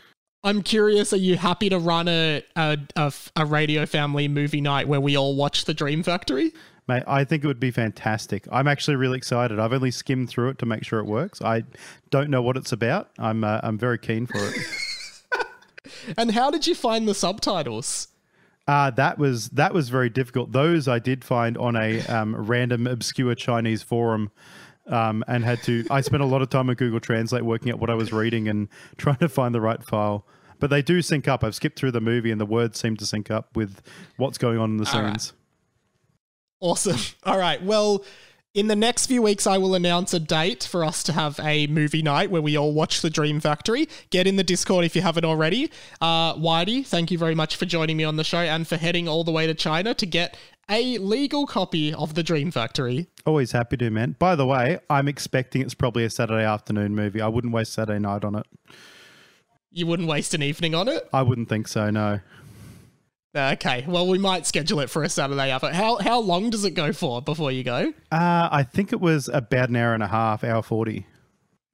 [0.43, 1.13] I'm curious.
[1.13, 5.37] Are you happy to run a a a radio family movie night where we all
[5.37, 6.53] watch the Dream Factory?
[6.87, 8.47] Mate, I think it would be fantastic.
[8.53, 9.59] I'm actually really excited.
[9.59, 11.41] I've only skimmed through it to make sure it works.
[11.41, 11.65] I
[12.11, 13.11] don't know what it's about.
[13.19, 14.55] I'm uh, I'm very keen for it.
[16.17, 18.09] And how did you find the subtitles?
[18.67, 20.53] Uh, that was that was very difficult.
[20.53, 24.31] Those I did find on a um, random obscure Chinese forum,
[24.87, 25.85] um, and had to.
[25.91, 28.49] I spent a lot of time on Google Translate working out what I was reading
[28.49, 30.27] and trying to find the right file.
[30.61, 31.45] But they do sync up.
[31.45, 33.83] I've skipped through the movie, and the words seem to sync up with
[34.17, 35.33] what's going on in the All right.
[36.65, 36.97] Awesome.
[37.25, 37.63] All right.
[37.63, 38.03] Well,
[38.55, 41.67] in the next few weeks, I will announce a date for us to have a
[41.67, 43.89] movie night where we all watch The Dream Factory.
[44.11, 45.73] Get in the Discord if you haven't already.
[46.01, 49.09] Uh, Whitey, thank you very much for joining me on the show and for heading
[49.09, 50.37] all the way to China to get
[50.71, 53.09] a legal copy of The Dream Factory.
[53.27, 54.15] Always happy to, man.
[54.19, 57.21] By the way, I'm expecting it's probably a Saturday afternoon movie.
[57.21, 58.47] I wouldn't waste Saturday night on it.
[59.73, 61.09] You wouldn't waste an evening on it?
[61.13, 61.91] I wouldn't think so.
[61.91, 62.21] No.
[63.37, 63.85] Okay.
[63.89, 65.73] Well, we might schedule it for a Saturday after.
[65.73, 67.93] How how long does it go for before you go?
[68.13, 71.07] Uh, I think it was about an hour and a half, hour forty.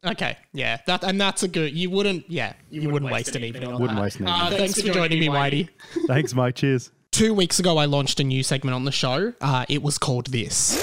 [0.02, 1.74] Okay, yeah, that and that's a good.
[1.76, 4.02] You wouldn't, yeah, you, wouldn't, waste an evening on Wouldn't that.
[4.02, 4.58] waste an Uh, evening.
[4.58, 5.68] thanks, for joining me, Whitey.
[6.06, 6.54] Thanks, Mike.
[6.54, 6.90] Cheers.
[7.10, 9.34] Two weeks ago, I launched a new segment on the show.
[9.42, 10.78] Uh, it was called this.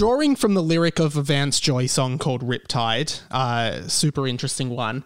[0.00, 5.04] Drawing from the lyric of a Vance Joy song called Riptide, uh, super interesting one.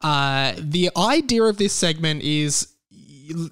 [0.00, 2.66] Uh, the idea of this segment is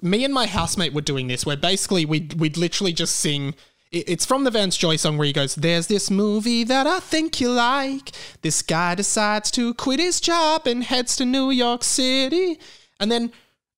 [0.01, 3.55] me and my housemate were doing this, where basically we'd, we'd literally just sing.
[3.93, 7.39] It's from the Vance Joy song where he goes, There's this movie that I think
[7.39, 8.11] you like.
[8.41, 12.59] This guy decides to quit his job and heads to New York City.
[12.99, 13.31] And then,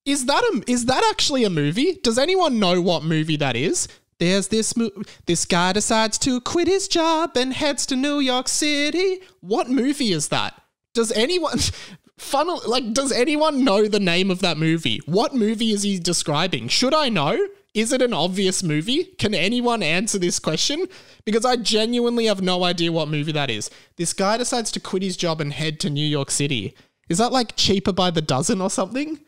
[0.05, 1.99] is that a, is that actually a movie?
[2.01, 3.87] Does anyone know what movie that is?
[4.19, 4.91] There's this mo-
[5.25, 9.21] this guy decides to quit his job and heads to New York City.
[9.41, 10.61] What movie is that?
[10.93, 11.59] Does anyone
[12.17, 15.01] funnel like does anyone know the name of that movie?
[15.05, 16.69] What movie is he describing?
[16.69, 17.37] Should I know?
[17.73, 19.03] Is it an obvious movie?
[19.03, 20.87] Can anyone answer this question?
[21.25, 23.69] Because I genuinely have no idea what movie that is.
[23.97, 26.73] This guy decides to quit his job and head to New York City.
[27.09, 29.19] Is that like cheaper by the dozen or something?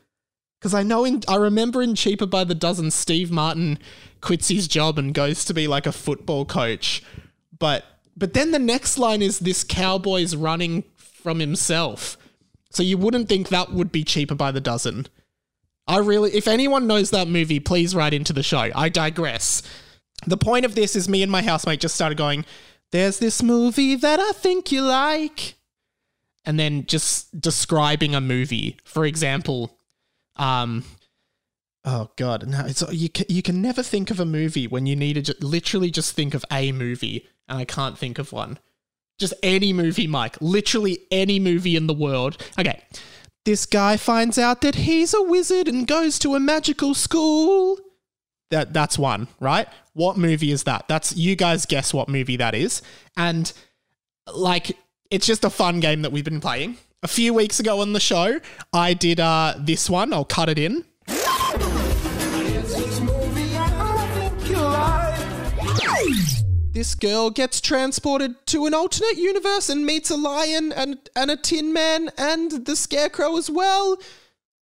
[0.60, 3.80] Because I know in I remember in Cheaper by the Dozen, Steve Martin
[4.22, 7.04] quits his job and goes to be like a football coach.
[7.58, 12.18] But but then the next line is this cowboy's running from himself.
[12.72, 15.08] So you wouldn't think that would be cheaper by the dozen.
[15.88, 18.72] I really if anyone knows that movie, please write into the show.
[18.74, 19.62] I digress.
[20.26, 22.46] The point of this is me and my housemate just started going,
[22.92, 25.56] There's this movie that I think you like.
[26.44, 28.78] And then just describing a movie.
[28.86, 29.77] For example,
[30.38, 30.84] um,
[31.86, 33.10] oh god, no, it's you.
[33.28, 36.34] You can never think of a movie when you need to ju- literally just think
[36.34, 38.60] of a movie, and I can't think of one.
[39.20, 40.38] Just any movie, Mike.
[40.42, 42.44] Literally any movie in the world.
[42.60, 42.84] Okay,
[43.46, 47.80] this guy finds out that he's a wizard and goes to a magical school.
[48.52, 49.68] That that's one, right?
[49.94, 50.88] What movie is that?
[50.88, 52.82] That's you guys guess what movie that is,
[53.16, 53.52] and
[54.34, 54.78] like
[55.10, 56.78] it's just a fun game that we've been playing.
[57.04, 58.40] A few weeks ago on the show,
[58.74, 60.12] I did uh, this one.
[60.14, 60.84] I'll cut it in.
[66.74, 71.38] This girl gets transported to an alternate universe and meets a lion and, and a
[71.38, 74.00] tin man and the scarecrow as well.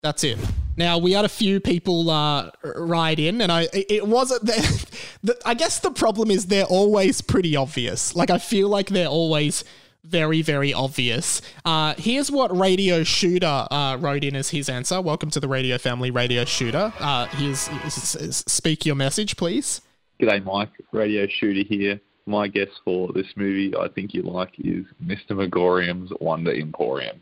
[0.04, 0.38] That's it.
[0.78, 4.50] Now we had a few people uh, write in, and I it wasn't.
[5.22, 8.16] The, I guess the problem is they're always pretty obvious.
[8.16, 9.66] Like I feel like they're always
[10.04, 11.42] very very obvious.
[11.66, 15.02] Uh, here's what Radio Shooter uh, wrote in as his answer.
[15.02, 16.94] Welcome to the Radio Family, Radio Shooter.
[17.00, 19.82] Uh, here's, here's speak your message, please.
[20.20, 20.72] G'day, Mike.
[20.92, 22.00] Radio Shooter here.
[22.26, 25.36] My guess for this movie I think you like is Mr.
[25.36, 27.22] Magorium's Wonder Emporium.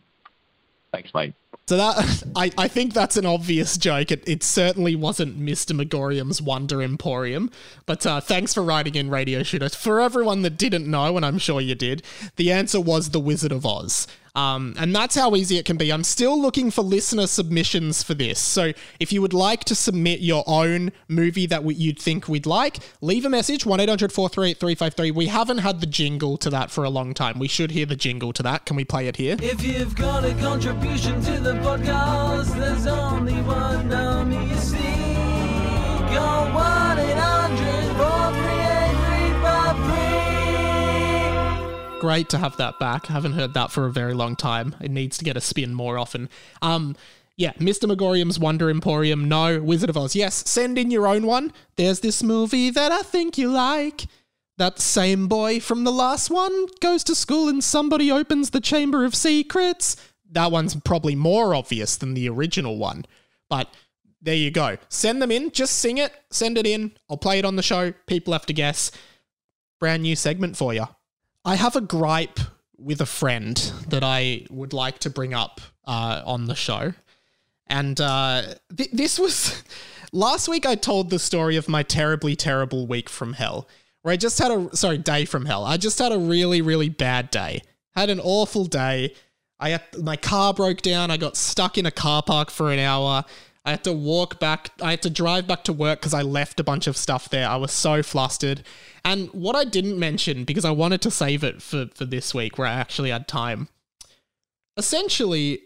[0.92, 1.34] Thanks, mate.
[1.68, 4.12] So that I, I think that's an obvious joke.
[4.12, 5.76] It, it certainly wasn't Mr.
[5.76, 7.52] Magorium's Wonder Emporium.
[7.86, 9.70] But uh, thanks for writing in Radio Shooter.
[9.70, 12.04] For everyone that didn't know, and I'm sure you did,
[12.38, 14.08] the answer was The Wizard of Oz.
[14.38, 15.92] Um, and that's how easy it can be.
[15.92, 18.40] I'm still looking for listener submissions for this.
[18.40, 22.46] So if you would like to submit your own movie that we, you'd think we'd
[22.46, 25.10] like, leave a message 1 800 438 353.
[25.12, 27.40] We haven't had the jingle to that for a long time.
[27.40, 28.68] We should hear the jingle to that.
[28.68, 29.38] Can we play it here?
[29.42, 34.78] If you've got a contribution to the podcast, there's only one number you see.
[36.14, 36.52] Go
[42.00, 43.08] Great to have that back.
[43.08, 44.76] Haven't heard that for a very long time.
[44.80, 46.30] It needs to get a spin more often.
[46.62, 46.96] Um,
[47.38, 47.88] yeah, Mr.
[47.88, 49.28] Magorium's Wonder Emporium.
[49.28, 50.16] No, Wizard of Oz.
[50.16, 51.52] Yes, send in your own one.
[51.76, 54.06] There's this movie that I think you like.
[54.58, 59.06] that same boy from the last one goes to school and somebody opens the Chamber
[59.06, 59.96] of Secrets.
[60.32, 63.06] That one's probably more obvious than the original one.
[63.50, 63.74] But
[64.22, 64.78] there you go.
[64.90, 65.52] Send them in.
[65.52, 66.12] Just sing it.
[66.32, 66.92] Send it in.
[67.10, 67.94] I'll play it on the show.
[68.08, 68.92] People have to guess.
[69.80, 70.88] Brand new segment for you.
[71.46, 72.40] I have a gripe
[72.78, 73.56] with a friend
[73.90, 76.94] that I would like to bring up uh, on the show.
[77.68, 79.64] And uh, th- this was
[80.12, 80.66] last week.
[80.66, 83.68] I told the story of my terribly terrible week from hell,
[84.02, 85.66] where I just had a sorry day from hell.
[85.66, 87.62] I just had a really really bad day.
[87.96, 89.14] Had an awful day.
[89.60, 91.10] I had, my car broke down.
[91.10, 93.26] I got stuck in a car park for an hour.
[93.68, 94.70] I had to walk back.
[94.82, 97.46] I had to drive back to work because I left a bunch of stuff there.
[97.46, 98.64] I was so flustered.
[99.04, 102.58] And what I didn't mention because I wanted to save it for for this week
[102.58, 103.68] where I actually had time.
[104.78, 105.64] Essentially,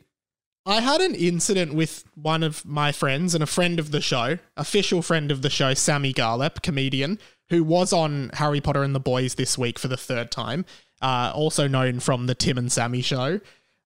[0.66, 4.40] I had an incident with one of my friends and a friend of the show,
[4.58, 7.20] official friend of the show, Sammy Garlep, comedian,
[7.52, 10.66] who was on Harry Potter and the Boys this week for the third time,
[11.04, 13.42] uh, also known from the Tim and Sammy show.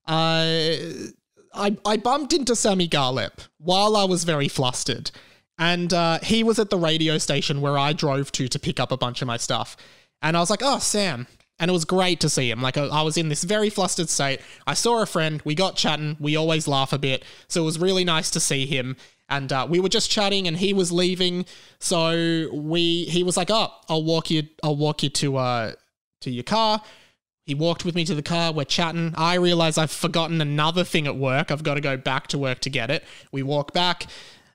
[0.08, 0.76] Uh,
[1.56, 5.12] I, I bumped into Sammy Garlep while I was very flustered.
[5.58, 8.92] And uh, he was at the radio station where I drove to to pick up
[8.92, 9.78] a bunch of my stuff.
[10.22, 11.28] And I was like, oh, Sam.
[11.58, 12.62] And it was great to see him.
[12.62, 14.42] Like, I I was in this very flustered state.
[14.68, 15.42] I saw a friend.
[15.46, 16.18] We got chatting.
[16.20, 17.24] We always laugh a bit.
[17.48, 18.98] So it was really nice to see him.
[19.30, 21.46] And uh, we were just chatting, and he was leaving.
[21.80, 24.44] So we, he was like, "Oh, I'll walk you.
[24.62, 25.72] I'll walk you to uh
[26.22, 26.82] to your car."
[27.46, 28.52] He walked with me to the car.
[28.52, 29.14] We're chatting.
[29.16, 31.52] I realize I've forgotten another thing at work.
[31.52, 33.04] I've got to go back to work to get it.
[33.32, 34.08] We walk back.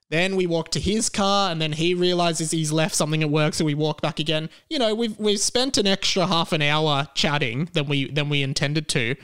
[0.09, 3.55] Then we walk to his car, and then he realizes he's left something at work,
[3.55, 4.50] so we walk back again.
[4.68, 8.42] You know, we've we've spent an extra half an hour chatting than we than we
[8.42, 9.14] intended to.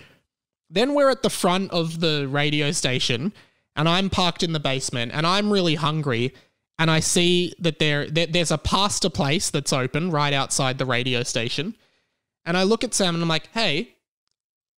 [0.70, 3.33] Then we're at the front of the radio station,
[3.74, 6.33] and I'm parked in the basement, and I'm really hungry,
[6.79, 10.87] and I see that there, there there's a pasta place that's open right outside the
[10.87, 11.74] radio station,
[12.47, 13.97] and I look at Sam and I'm like, hey,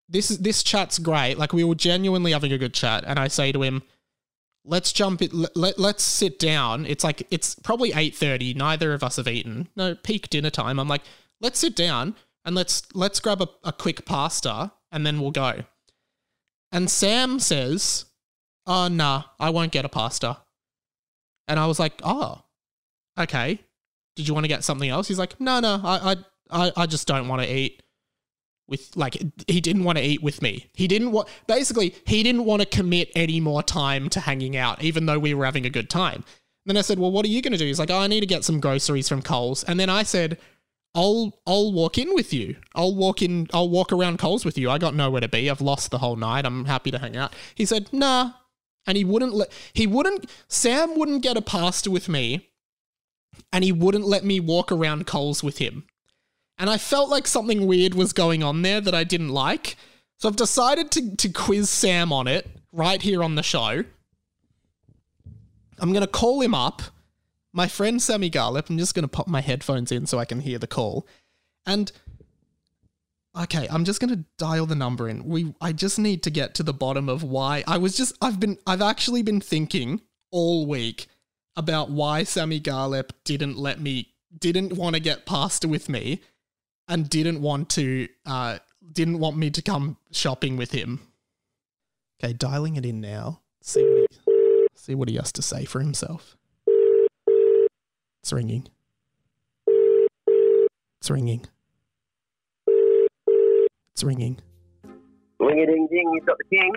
[0.10, 1.38] this is this chat's great.
[1.38, 3.84] Like we were genuinely having a good chat, and I say to him,
[4.64, 5.34] let's jump it.
[5.34, 6.86] Let, let, let's sit down.
[6.86, 8.54] It's like it's probably eight thirty.
[8.54, 9.68] Neither of us have eaten.
[9.76, 10.80] No peak dinner time.
[10.80, 11.04] I'm like,
[11.42, 15.64] let's sit down and let's let's grab a, a quick pasta and then we'll go.
[16.72, 18.06] And Sam says,
[18.66, 20.38] "Oh nah, I won't get a pasta."
[21.50, 22.44] And I was like, "Oh,
[23.20, 23.60] okay.
[24.16, 26.16] Did you want to get something else?" He's like, "No, no, I I
[26.50, 27.82] I, I just don't want to eat."
[28.68, 30.68] with like he didn't want to eat with me.
[30.74, 34.84] He didn't want basically he didn't want to commit any more time to hanging out,
[34.84, 36.24] even though we were having a good time.
[36.66, 38.20] then I said, "Well, what are you going to do?" He's like, "Oh, I need
[38.20, 40.38] to get some groceries from Coles." And then I said,
[40.94, 42.58] "I'll I'll walk in with you.
[42.76, 43.48] I'll walk in.
[43.54, 44.70] I'll walk around Coles with you.
[44.70, 45.50] I got nowhere to be.
[45.50, 46.46] I've lost the whole night.
[46.46, 48.34] I'm happy to hang out." He said, "Nah,"
[48.86, 49.52] and he wouldn't let.
[49.74, 50.30] He wouldn't.
[50.50, 52.50] Sam wouldn't get a pasta with me,
[53.54, 55.86] and he wouldn't let me walk around Coles with him
[56.60, 59.76] and I felt like something weird was going on there that I didn't like.
[60.18, 63.84] So I've decided to, to quiz Sam on it right here on the show.
[65.80, 66.82] I'm going to call him up.
[67.54, 68.70] My friend Sammy Garlep.
[68.70, 71.08] I'm just going to pop my headphones in so I can hear the call.
[71.66, 71.92] And
[73.40, 75.26] okay, I'm just going to dial the number in.
[75.26, 78.40] We I just need to get to the bottom of why I was just I've
[78.40, 81.08] been I've actually been thinking all week
[81.56, 86.22] about why Sammy Garlep didn't let me didn't want to get pasta with me
[86.88, 88.60] and didn't want to uh
[88.92, 91.02] didn't want me to come shopping with him.
[92.24, 93.42] Okay, dialing it in now.
[93.62, 96.36] See what he, see what he has to say for himself.
[98.24, 98.68] It's ringing.
[101.00, 101.46] It's ringing.
[103.94, 104.40] It's ringing.
[105.40, 106.74] Ring a ding ding, you've got the king.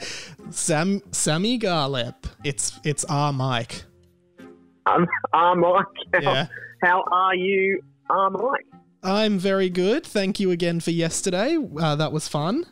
[0.50, 2.14] Sam Sammy Garlep.
[2.44, 3.84] It's it's our Mike.
[4.86, 5.86] Um, ah, Mike.
[6.12, 6.46] How, Yeah.
[6.82, 8.66] how are you, ah, Mike?
[9.02, 10.06] I'm very good.
[10.06, 11.58] Thank you again for yesterday.
[11.80, 12.64] Uh, that was fun.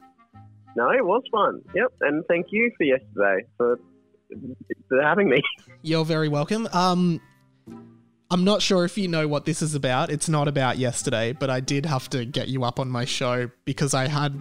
[0.77, 1.63] No, it was fun.
[1.75, 3.81] Yep, and thank you for yesterday for,
[4.89, 5.43] for having me.
[5.83, 6.69] You're very welcome.
[6.73, 7.21] Um,
[8.31, 10.11] I'm not sure if you know what this is about.
[10.11, 13.51] It's not about yesterday, but I did have to get you up on my show
[13.65, 14.41] because I had.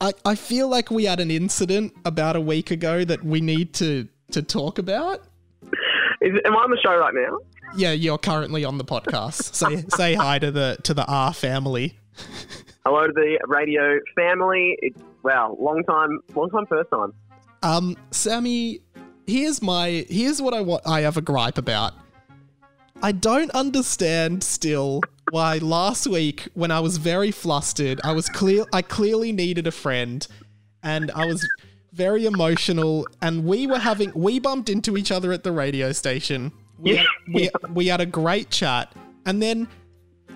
[0.00, 3.72] I, I feel like we had an incident about a week ago that we need
[3.74, 5.22] to, to talk about.
[6.20, 7.38] Is, am I on the show right now?
[7.74, 9.54] Yeah, you're currently on the podcast.
[9.54, 11.98] say say hi to the to the R family.
[12.84, 14.76] Hello to the radio family.
[14.82, 17.12] It, wow, long time, long time, first time.
[17.62, 18.80] Um, Sammy,
[19.26, 20.82] here's my here's what I want.
[20.86, 21.94] I have a gripe about.
[23.02, 25.00] I don't understand still
[25.30, 28.64] why last week when I was very flustered, I was clear.
[28.72, 30.26] I clearly needed a friend,
[30.82, 31.46] and I was
[31.92, 33.06] very emotional.
[33.22, 36.52] And we were having we bumped into each other at the radio station.
[36.82, 38.92] We had, we, we had a great chat,
[39.24, 39.68] and then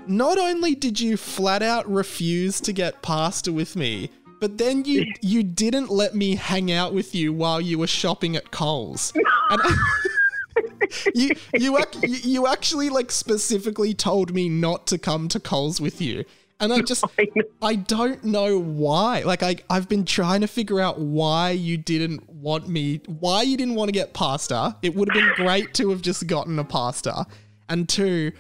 [0.07, 5.13] not only did you flat out refuse to get pasta with me, but then you
[5.23, 9.13] you didn't let me hang out with you while you were shopping at Coles.
[9.49, 9.61] And
[11.15, 15.81] you you ac- you you actually like specifically told me not to come to Coles
[15.81, 16.25] with you.
[16.61, 17.05] And I just
[17.63, 19.23] I don't know why.
[19.23, 23.57] Like I I've been trying to figure out why you didn't want me why you
[23.57, 24.77] didn't want to get pasta.
[24.83, 27.27] It would have been great to have just gotten a pasta.
[27.69, 28.33] And two,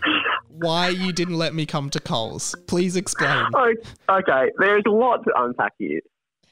[0.48, 2.54] why you didn't let me come to Coles.
[2.68, 3.46] Please explain.
[3.54, 3.74] Oh,
[4.08, 6.00] okay, there's a lot to unpack here.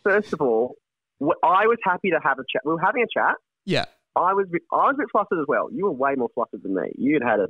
[0.03, 0.75] First of all,
[1.21, 2.63] I was happy to have a chat.
[2.65, 3.37] We were having a chat.
[3.65, 3.85] Yeah.
[4.17, 5.69] I was, a bit- I was a bit flustered as well.
[5.73, 6.93] You were way more flustered than me.
[6.99, 7.49] You'd had a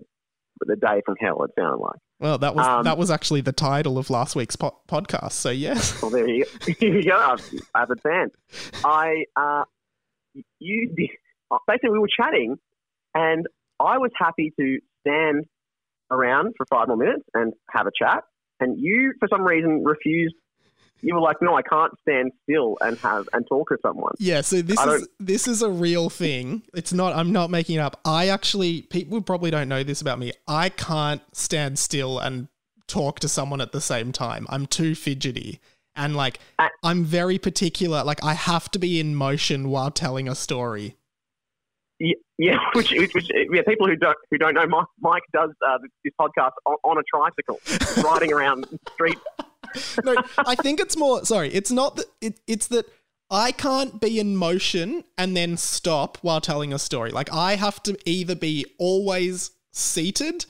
[0.61, 1.42] the day from hell.
[1.44, 1.96] It sounded like.
[2.20, 5.32] Well, that was Um, that was actually the title of last week's po- podcast.
[5.32, 5.98] So yes.
[6.02, 6.72] Well, there you go.
[6.80, 7.16] You go.
[7.16, 8.36] I've, I've advanced.
[8.84, 9.64] I, uh,
[10.59, 11.11] you did,
[11.66, 12.57] basically, we were chatting,
[13.14, 13.46] and
[13.80, 15.44] I was happy to stand
[16.11, 18.22] around for five more minutes and have a chat.
[18.61, 20.34] And you, for some reason, refused.
[21.05, 24.40] You were like, "No, I can't stand still and have and talk to someone." Yeah,
[24.40, 26.62] so this I is don't- this is a real thing.
[26.74, 28.00] It's not I'm not making it up.
[28.05, 30.32] I actually people probably don't know this about me.
[30.48, 32.48] I can't stand still and
[32.86, 34.46] talk to someone at the same time.
[34.48, 35.61] I'm too fidgety.
[35.96, 36.40] And like
[36.82, 38.02] I'm very particular.
[38.02, 40.96] Like I have to be in motion while telling a story.
[42.00, 45.50] Yeah, yeah, which, which, which yeah, people who don't who don't know, Mike, Mike does
[45.66, 47.61] uh, this podcast on, on a tricycle,
[48.02, 49.18] riding around the street.
[50.05, 52.87] No, I think it's more sorry, it's not that it, it's that
[53.31, 57.11] I can't be in motion and then stop while telling a story.
[57.11, 60.47] Like I have to either be always seated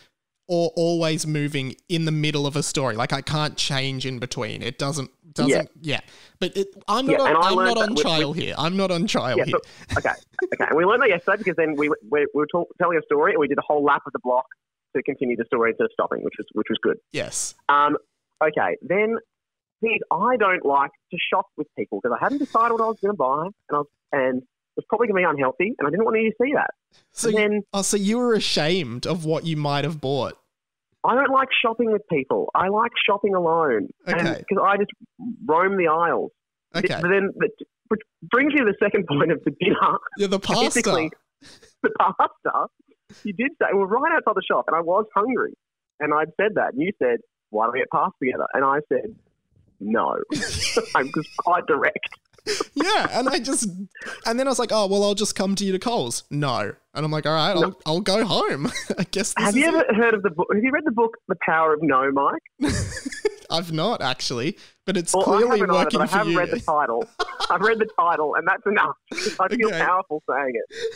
[0.47, 2.97] or always moving in the middle of a story.
[2.97, 4.63] Like I can't change in between.
[4.63, 6.01] It doesn't doesn't yeah.
[6.39, 8.55] But it, I'm not Yeah, I on, I'm not on trial here.
[8.59, 9.55] I'm not on trial Yeah, here.
[9.91, 10.15] so, okay,
[10.53, 10.65] okay.
[10.69, 13.33] And we learned that yesterday because then we we, we were talk, telling a story
[13.33, 14.47] and we did a whole lap of the block
[14.95, 16.99] to continue the story instead of stopping, which was which was good.
[17.13, 17.55] yes.
[17.69, 17.97] Um,
[18.43, 19.17] okay, then
[19.81, 22.99] thing I don't like to shop with people because I hadn't decided what I was
[23.01, 25.87] going to buy, and I was, and it was probably going to be unhealthy, and
[25.87, 26.71] I didn't want you to see that.
[27.13, 30.39] So and you, then oh, so you were ashamed of what you might have bought.
[31.05, 32.51] I don't like shopping with people.
[32.55, 34.43] I like shopping alone, Okay.
[34.49, 34.91] because I just
[35.45, 36.31] roam the aisles.
[36.75, 36.89] Okay.
[36.89, 37.31] But then,
[37.89, 39.99] which brings me to the second point of the dinner.
[40.19, 41.11] Yeah, the pasta.
[41.83, 42.67] The pasta.
[43.23, 45.53] You did say we were right outside the shop, and I was hungry,
[46.01, 47.19] and I'd said that, and you said,
[47.55, 49.15] "Why don't we get past together?" And I said,
[49.81, 50.17] "No."
[50.95, 52.09] I'm just quite direct.
[52.75, 53.67] Yeah, and I just
[54.27, 56.25] and then I was like, oh well, I'll just come to you to Coles.
[56.31, 58.67] No, and I'm like, all right, I'll I'll go home.
[58.99, 59.33] I guess.
[59.33, 59.69] This Have you it.
[59.75, 60.49] ever heard of the book?
[60.53, 62.43] Have you read the book The Power of No, Mike?
[63.51, 66.39] I've not actually, but it's Well, clearly either, working but I haven't you.
[66.39, 67.09] read the title.
[67.51, 68.97] I've read the title, and that's enough.
[69.41, 69.79] I feel Okay.
[69.79, 70.87] powerful saying it.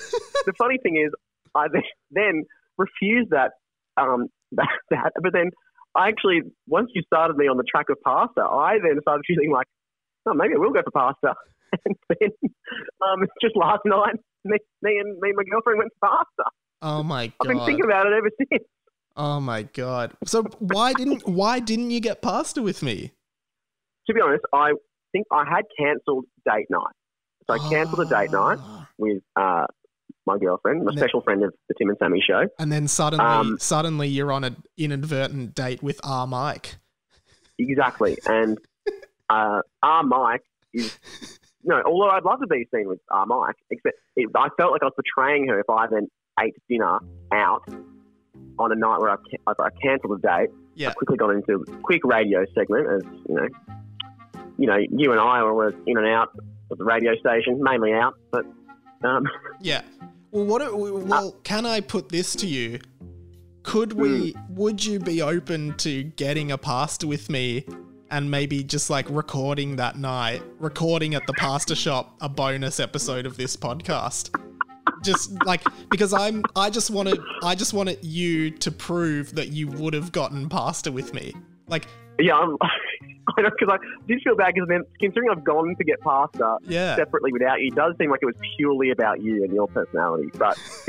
[0.47, 1.13] The funny thing is,
[1.55, 2.45] I then, then
[2.77, 3.53] refused that,
[3.97, 5.51] um, that, that, but then
[5.97, 9.51] I actually, once you started me on the track of pasta, I then started feeling
[9.51, 9.67] like,
[10.27, 11.35] oh, maybe I will go for pasta.
[11.85, 12.31] And then,
[13.07, 14.15] um, just last night,
[14.45, 16.51] me, me and me and my girlfriend went for pasta.
[16.81, 17.35] oh my god!
[17.43, 18.65] I've been thinking about it ever since.
[19.17, 20.13] Oh my god!
[20.25, 23.13] So why didn't why didn't you get pasta with me?
[24.07, 24.73] To be honest, I
[25.13, 26.95] think I had cancelled date night.
[27.47, 28.89] So I cancelled a date night Ah.
[28.97, 29.67] with uh,
[30.29, 32.47] my girlfriend, my special friend of the Tim and Sammy show.
[32.59, 36.27] And then suddenly, Um, suddenly you're on an inadvertent date with R.
[36.27, 36.77] Mike.
[37.59, 38.17] Exactly.
[38.27, 38.59] And
[39.31, 40.03] uh, R.
[40.05, 40.97] Mike is,
[41.65, 43.27] no, although I'd love to be seen with R.
[43.27, 46.09] Mike, except it, I felt like I was betraying her if I then
[46.41, 46.99] ate dinner
[47.33, 47.63] out
[48.59, 49.17] on a night where I,
[49.49, 50.51] I cancelled a date.
[50.75, 50.91] Yeah.
[50.91, 53.49] I quickly got into a quick radio segment as, you know,
[54.57, 56.31] you know, you and I were in and out
[56.71, 58.45] of the radio station, mainly out, but
[59.05, 59.27] um,
[59.61, 59.83] Yeah.
[60.31, 60.63] Well, what?
[60.63, 62.81] it- uh, Well, can I put this to you?
[63.63, 64.33] Could we?
[64.33, 64.51] Mm.
[64.51, 67.65] Would you be open to getting a pasta with me,
[68.11, 73.27] and maybe just like recording that night, recording at the pasta shop a bonus episode
[73.27, 74.31] of this podcast?
[75.05, 79.69] Just like because I'm, I just wanted, I just wanted you to prove that you
[79.69, 81.35] would have gotten pasta with me.
[81.69, 81.87] Like,
[82.19, 82.57] yeah, I'm,
[83.37, 87.33] because I did feel bad because then considering I've gone to get pasta yeah, separately
[87.33, 90.31] without you, it does seem like it was purely about you and your personality.
[90.37, 90.59] But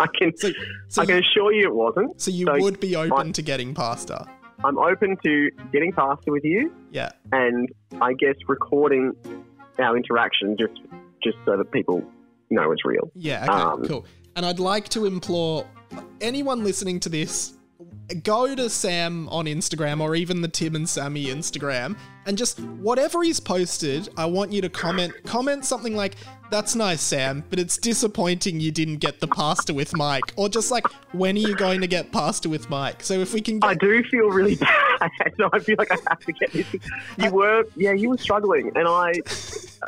[0.00, 0.50] I can So,
[0.88, 2.20] so I can you, assure you it wasn't.
[2.20, 4.26] so you so would be open my- to getting pasta.
[4.64, 7.10] I'm open to getting pasta with you Yeah.
[7.32, 7.68] and
[8.00, 9.12] I guess recording
[9.80, 10.74] our interaction just
[11.22, 12.04] just so that people
[12.50, 13.10] know it's real.
[13.14, 14.06] Yeah, okay, Um, cool.
[14.36, 15.66] And I'd like to implore
[16.20, 17.54] anyone listening to this,
[18.22, 21.96] go to Sam on Instagram or even the Tim and Sammy Instagram
[22.26, 26.16] and just whatever he's posted, I want you to comment comment something like
[26.52, 30.34] that's nice, Sam, but it's disappointing you didn't get the pasta with Mike.
[30.36, 33.02] Or just like, when are you going to get pasta with Mike?
[33.02, 34.56] So if we can get I do feel really
[35.00, 35.08] bad.
[35.38, 36.66] so I feel like I have to get this.
[37.16, 39.12] You were, yeah, you were struggling, and I,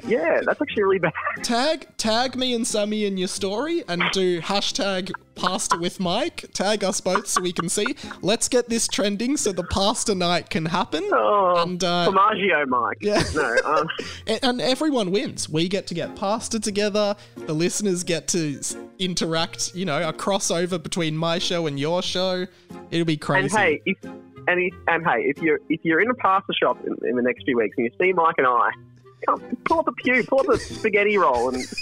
[0.07, 1.13] yeah, that's actually really bad.
[1.43, 6.47] tag tag me and Sammy in your story and do hashtag pasta with Mike.
[6.55, 7.95] Tag us both so we can see.
[8.23, 11.09] Let's get this trending so the pasta night can happen.
[11.13, 12.99] Oh, And, uh, Formaggio, Mike.
[13.01, 13.23] Yeah.
[13.35, 13.89] No, um,
[14.27, 15.49] And, and everyone wins.
[15.49, 17.17] We get to get pasta together.
[17.37, 18.59] The listeners get to
[18.99, 19.75] interact.
[19.75, 22.47] You know, a crossover between my show and your show.
[22.91, 23.45] It'll be crazy.
[23.47, 26.79] and hey, if and if, and hey, if you're if you're in a pasta shop
[26.87, 28.71] in, in the next few weeks and you see Mike and I,
[29.27, 31.65] come pull up a pew, pull up a spaghetti roll, and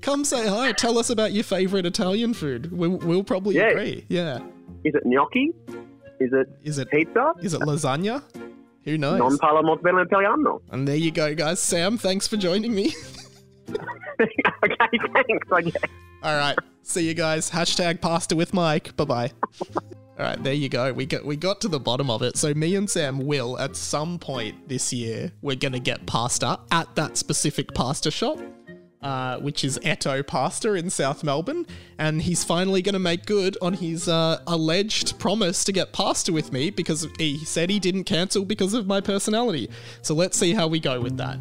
[0.00, 0.72] Come say hi.
[0.72, 2.72] Tell us about your favorite Italian food.
[2.72, 3.68] We'll, we'll probably Yeah.
[3.68, 4.04] agree.
[4.08, 4.38] Yeah.
[4.84, 5.52] is it gnocchi?
[6.18, 7.32] Is it Is it pizza?
[7.40, 8.22] is it lasagna?
[8.84, 9.18] Who knows?
[9.18, 10.60] Non molto bene italiano.
[10.70, 11.60] and there you go, guys.
[11.60, 12.94] Sam, thanks for joining me.
[14.20, 15.52] okay, thanks.
[15.52, 15.82] I guess.
[16.22, 16.56] All right.
[16.82, 17.50] See you guys.
[17.50, 18.96] Hashtag pasta with Mike.
[18.96, 19.30] Bye bye.
[20.18, 20.92] All right, there you go.
[20.92, 22.36] We got we got to the bottom of it.
[22.36, 26.94] So me and Sam will at some point this year we're gonna get pasta at
[26.96, 28.38] that specific pasta shop,
[29.02, 31.66] uh, which is Eto Pasta in South Melbourne,
[31.98, 36.52] and he's finally gonna make good on his uh, alleged promise to get pasta with
[36.52, 39.68] me because he said he didn't cancel because of my personality.
[40.02, 41.38] So let's see how we go with that.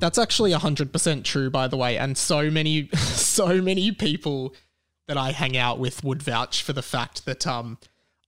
[0.00, 1.96] That's actually 100% true, by the way.
[1.96, 4.52] And so many, so many people
[5.06, 7.78] that I hang out with would vouch for the fact that um,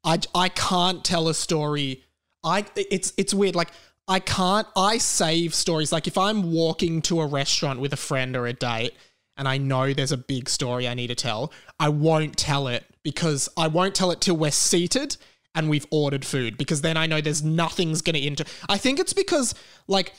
[0.05, 2.05] I, I can't tell a story.
[2.45, 3.57] I it's it's weird.
[3.57, 3.71] Like
[4.07, 4.67] I can't.
[4.77, 5.93] I save stories.
[5.93, 8.95] Like if I'm walking to a restaurant with a friend or a date,
[9.37, 12.85] and I know there's a big story I need to tell, I won't tell it
[13.03, 15.17] because I won't tell it till we're seated
[15.55, 18.45] and we've ordered food because then I know there's nothing's gonna inter.
[18.69, 19.55] I think it's because
[19.89, 20.15] like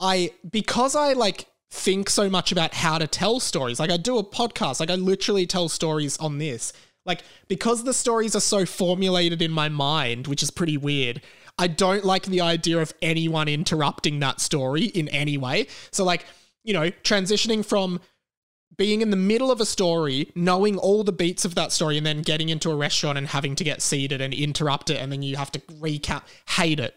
[0.00, 3.78] I because I like think so much about how to tell stories.
[3.78, 6.72] Like I do a podcast, like I literally tell stories on this.
[7.04, 11.22] Like because the stories are so formulated in my mind, which is pretty weird.
[11.58, 15.66] I don't like the idea of anyone interrupting that story in any way.
[15.90, 16.24] So like,
[16.64, 18.00] you know, transitioning from
[18.76, 22.06] being in the middle of a story, knowing all the beats of that story, and
[22.06, 25.20] then getting into a restaurant and having to get seated and interrupt it, and then
[25.22, 26.22] you have to recap.
[26.50, 26.96] Hate it.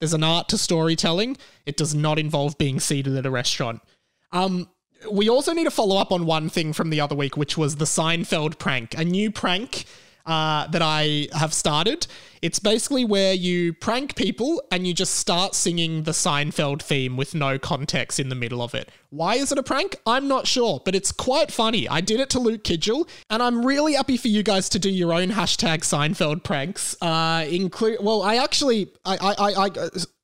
[0.00, 1.36] There's an art to storytelling.
[1.66, 3.82] It does not involve being seated at a restaurant.
[4.30, 4.68] Um,
[5.10, 7.76] we also need to follow up on one thing from the other week, which was
[7.76, 9.86] the Seinfeld prank, a new prank
[10.24, 12.06] uh, that I have started.
[12.40, 17.34] It's basically where you prank people and you just start singing the Seinfeld theme with
[17.34, 18.90] no context in the middle of it.
[19.10, 19.96] Why is it a prank?
[20.06, 21.88] I'm not sure, but it's quite funny.
[21.88, 24.90] I did it to Luke Kidgell, and I'm really happy for you guys to do
[24.90, 26.96] your own hashtag Seinfeld pranks.
[27.00, 29.70] Uh, include well, I actually, I, I, I, I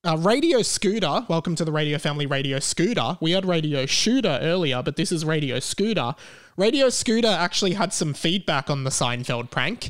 [0.05, 1.25] uh, Radio Scooter.
[1.27, 3.17] Welcome to the Radio Family Radio Scooter.
[3.21, 6.13] We had Radio Shooter earlier, but this is Radio Scooter.
[6.57, 9.89] Radio Scooter actually had some feedback on the Seinfeld prank.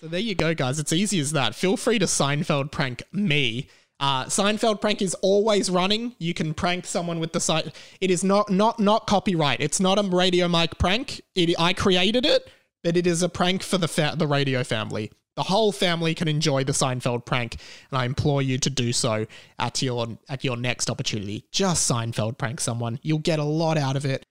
[0.00, 0.78] So there you go, guys.
[0.78, 1.54] It's easy as that.
[1.54, 3.68] Feel free to Seinfeld prank me.
[3.98, 6.14] Uh, Seinfeld prank is always running.
[6.18, 7.74] You can prank someone with the site.
[8.00, 9.60] It is not not not copyright.
[9.60, 11.20] It's not a Radio Mike prank.
[11.34, 12.50] It, I created it,
[12.82, 15.10] but it is a prank for the fa- the radio family.
[15.40, 17.56] The whole family can enjoy the Seinfeld prank,
[17.90, 19.24] and I implore you to do so
[19.58, 21.46] at your at your next opportunity.
[21.50, 22.98] Just Seinfeld prank someone.
[23.00, 24.26] You'll get a lot out of it.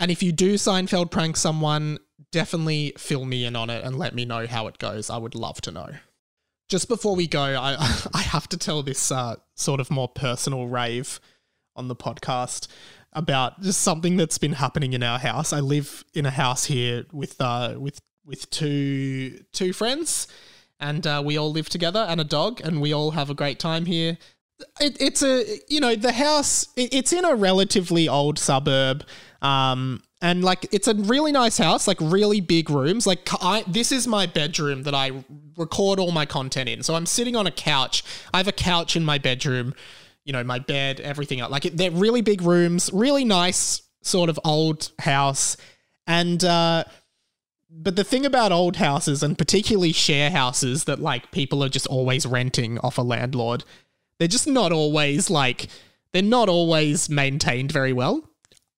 [0.00, 1.98] And if you do Seinfeld prank someone,
[2.32, 5.10] definitely fill me in on it and let me know how it goes.
[5.10, 5.90] I would love to know.
[6.70, 7.76] Just before we go, I
[8.14, 11.20] I have to tell this uh, sort of more personal rave
[11.76, 12.68] on the podcast
[13.12, 15.52] about just something that's been happening in our house.
[15.52, 20.26] I live in a house here with uh with with two two friends,
[20.80, 23.58] and uh, we all live together and a dog, and we all have a great
[23.58, 24.18] time here.
[24.80, 26.68] It, it's a you know the house.
[26.76, 29.04] It, it's in a relatively old suburb,
[29.42, 33.06] um, and like it's a really nice house, like really big rooms.
[33.06, 35.24] Like I, this is my bedroom that I
[35.56, 36.82] record all my content in.
[36.82, 38.04] So I'm sitting on a couch.
[38.32, 39.74] I have a couch in my bedroom.
[40.24, 41.52] You know, my bed, everything else.
[41.52, 45.56] Like they're really big rooms, really nice sort of old house.
[46.06, 46.84] And uh
[47.76, 51.86] but the thing about old houses and particularly share houses that like people are just
[51.88, 53.64] always renting off a landlord,
[54.18, 55.66] they're just not always like
[56.12, 58.30] they're not always maintained very well.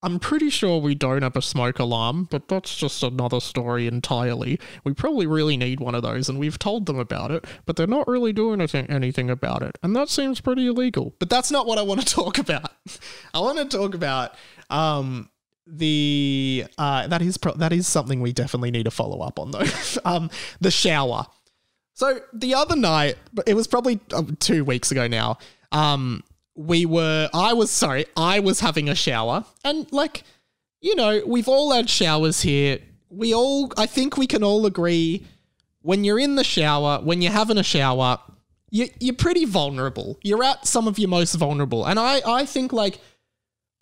[0.03, 4.61] I'm pretty sure we don't have a smoke alarm, but that's just another story entirely.
[4.85, 7.87] We probably really need one of those, and we've told them about it, but they're
[7.87, 9.79] not really doing anything, anything about it.
[9.83, 11.15] And that seems pretty illegal.
[11.19, 12.71] But that's not what I want to talk about.
[13.35, 14.35] I want to talk about
[14.71, 15.29] um,
[15.67, 19.51] the uh, that is pro- that is something we definitely need to follow up on
[19.51, 19.65] though.
[20.05, 21.27] um, the shower.
[21.95, 25.39] So the other night, it was probably um, two weeks ago now.
[25.73, 26.23] Um,
[26.55, 30.25] we were, I was sorry, I was having a shower, and like,
[30.81, 32.79] you know, we've all had showers here.
[33.09, 35.27] We all, I think, we can all agree
[35.81, 38.19] when you're in the shower, when you're having a shower,
[38.71, 40.19] you, you're pretty vulnerable.
[40.23, 43.01] You're at some of your most vulnerable, and I, I think like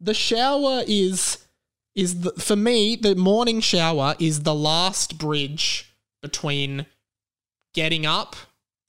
[0.00, 1.43] the shower is
[1.94, 6.86] is the, for me the morning shower is the last bridge between
[7.74, 8.36] getting up,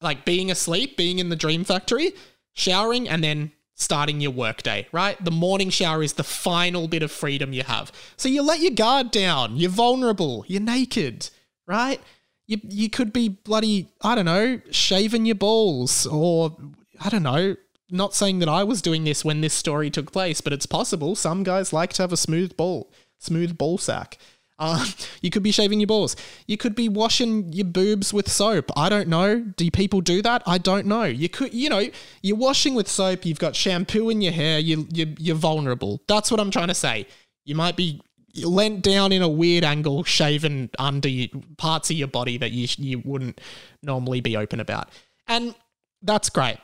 [0.02, 2.14] like being asleep, being in the dream factory,
[2.54, 5.24] showering, and then starting your workday, right?
[5.24, 7.92] The morning shower is the final bit of freedom you have.
[8.16, 11.30] So you let your guard down, you're vulnerable, you're naked,
[11.68, 12.00] right?
[12.48, 16.56] You, you could be bloody, I don't know, shaving your balls, or
[17.02, 17.58] I don't know,
[17.90, 21.16] not saying that I was doing this when this story took place, but it's possible.
[21.16, 24.18] Some guys like to have a smooth ball, smooth ball sack.
[24.58, 24.86] Uh,
[25.22, 26.16] you could be shaving your balls.
[26.48, 28.72] You could be washing your boobs with soap.
[28.76, 29.40] I don't know.
[29.40, 30.44] Do people do that?
[30.46, 31.04] I don't know.
[31.04, 31.88] You could, you know,
[32.22, 33.26] you're washing with soap.
[33.26, 34.60] You've got shampoo in your hair.
[34.60, 36.02] You, you, you're vulnerable.
[36.08, 37.08] That's what I'm trying to say.
[37.44, 38.02] You might be
[38.44, 42.68] lent down in a weird angle, shaven under you, parts of your body that you
[42.78, 43.40] you wouldn't
[43.82, 44.90] normally be open about,
[45.28, 45.56] and
[46.02, 46.58] that's great.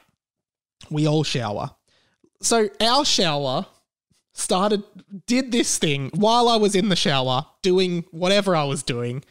[0.90, 1.72] We all shower.
[2.42, 3.66] So our shower
[4.34, 4.84] started
[5.28, 9.24] did this thing while I was in the shower doing whatever I was doing.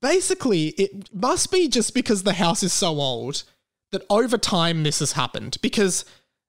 [0.00, 3.42] Basically, it must be just because the house is so old
[3.92, 6.04] that over time this has happened because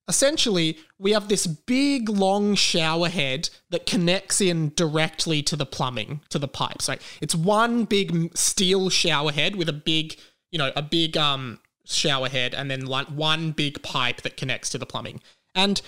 [0.08, 6.22] essentially we have this big long shower head that connects in directly to the plumbing
[6.30, 10.18] to the pipes right it's one big steel shower head with a big
[10.52, 14.70] you know a big um shower head and then one, one big pipe that connects
[14.70, 15.22] to the plumbing.
[15.56, 15.82] And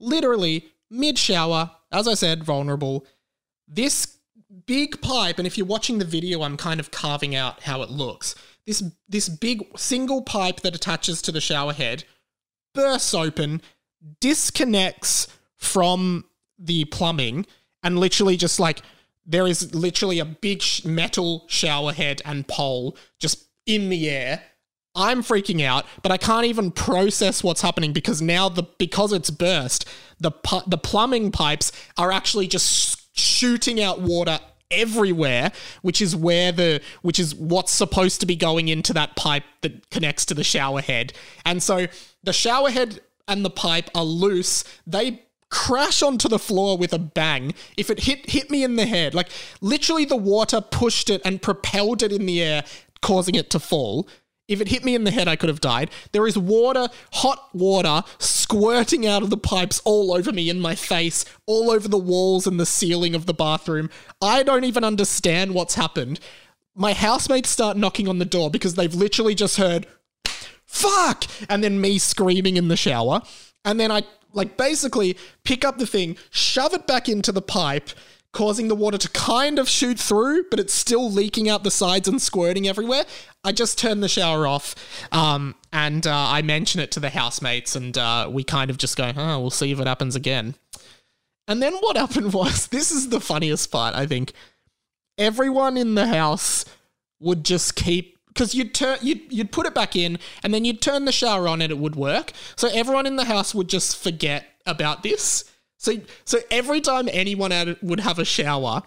[0.00, 3.06] literally mid shower as i said vulnerable.
[3.66, 4.18] This
[4.66, 7.90] big pipe and if you're watching the video i'm kind of carving out how it
[7.90, 8.34] looks.
[8.66, 12.04] This this big single pipe that attaches to the shower head
[12.74, 13.62] bursts open,
[14.20, 16.24] disconnects from
[16.58, 17.46] the plumbing,
[17.82, 18.82] and literally just like
[19.26, 24.42] there is literally a big metal shower head and pole just in the air.
[24.94, 29.30] I'm freaking out, but I can't even process what's happening because now the because it's
[29.30, 29.88] burst,
[30.20, 34.38] the pu- the plumbing pipes are actually just shooting out water
[34.70, 39.44] everywhere, which is where the which is what's supposed to be going into that pipe
[39.62, 41.12] that connects to the shower head.
[41.44, 41.86] And so
[42.22, 44.64] the shower head and the pipe are loose.
[44.86, 47.54] They crash onto the floor with a bang.
[47.76, 49.28] If it hit hit me in the head, like
[49.60, 52.64] literally the water pushed it and propelled it in the air,
[53.02, 54.08] causing it to fall.
[54.46, 55.90] If it hit me in the head, I could have died.
[56.12, 60.74] There is water, hot water, squirting out of the pipes all over me, in my
[60.74, 63.88] face, all over the walls and the ceiling of the bathroom.
[64.20, 66.20] I don't even understand what's happened.
[66.74, 69.86] My housemates start knocking on the door because they've literally just heard,
[70.66, 71.24] fuck!
[71.48, 73.22] And then me screaming in the shower.
[73.64, 74.02] And then I,
[74.34, 77.90] like, basically pick up the thing, shove it back into the pipe,
[78.34, 82.08] causing the water to kind of shoot through, but it's still leaking out the sides
[82.08, 83.04] and squirting everywhere.
[83.42, 84.74] I just turn the shower off,
[85.12, 88.96] um, and uh, I mention it to the housemates, and uh, we kind of just
[88.96, 90.54] go, oh, we'll see if it happens again.
[91.48, 94.32] And then what happened was this is the funniest part, I think.
[95.16, 96.64] Everyone in the house
[97.20, 100.82] would just keep because you'd turn you'd, you'd put it back in and then you'd
[100.82, 102.32] turn the shower on and it would work.
[102.56, 105.44] So everyone in the house would just forget about this.
[105.78, 105.94] So
[106.24, 108.82] so every time anyone had, would have a shower,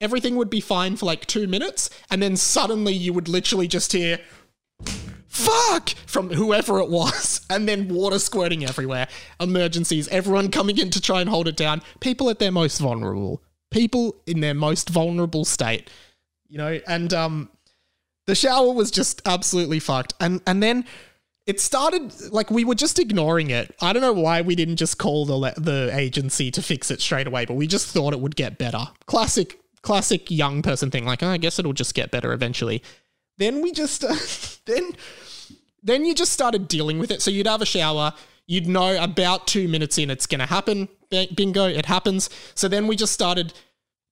[0.00, 3.92] everything would be fine for like 2 minutes and then suddenly you would literally just
[3.92, 4.18] hear
[5.28, 5.90] fuck!
[6.06, 9.06] from whoever it was and then water squirting everywhere.
[9.38, 10.08] Emergencies.
[10.08, 11.82] Everyone coming in to try and hold it down.
[12.00, 13.42] People at their most vulnerable.
[13.70, 15.90] People in their most vulnerable state.
[16.48, 17.50] You know and um
[18.26, 20.14] the shower was just absolutely fucked.
[20.20, 20.84] And and then
[21.46, 23.74] it started like we were just ignoring it.
[23.80, 27.26] I don't know why we didn't just call the the agency to fix it straight
[27.26, 28.88] away but we just thought it would get better.
[29.06, 32.82] Classic classic young person thing like oh, i guess it'll just get better eventually.
[33.38, 34.16] Then we just uh,
[34.66, 34.92] then
[35.82, 37.22] then you just started dealing with it.
[37.22, 38.12] So you'd have a shower
[38.46, 40.88] you'd know about two minutes in it's going to happen.
[41.10, 42.30] Bi- bingo it happens.
[42.54, 43.52] So then we just started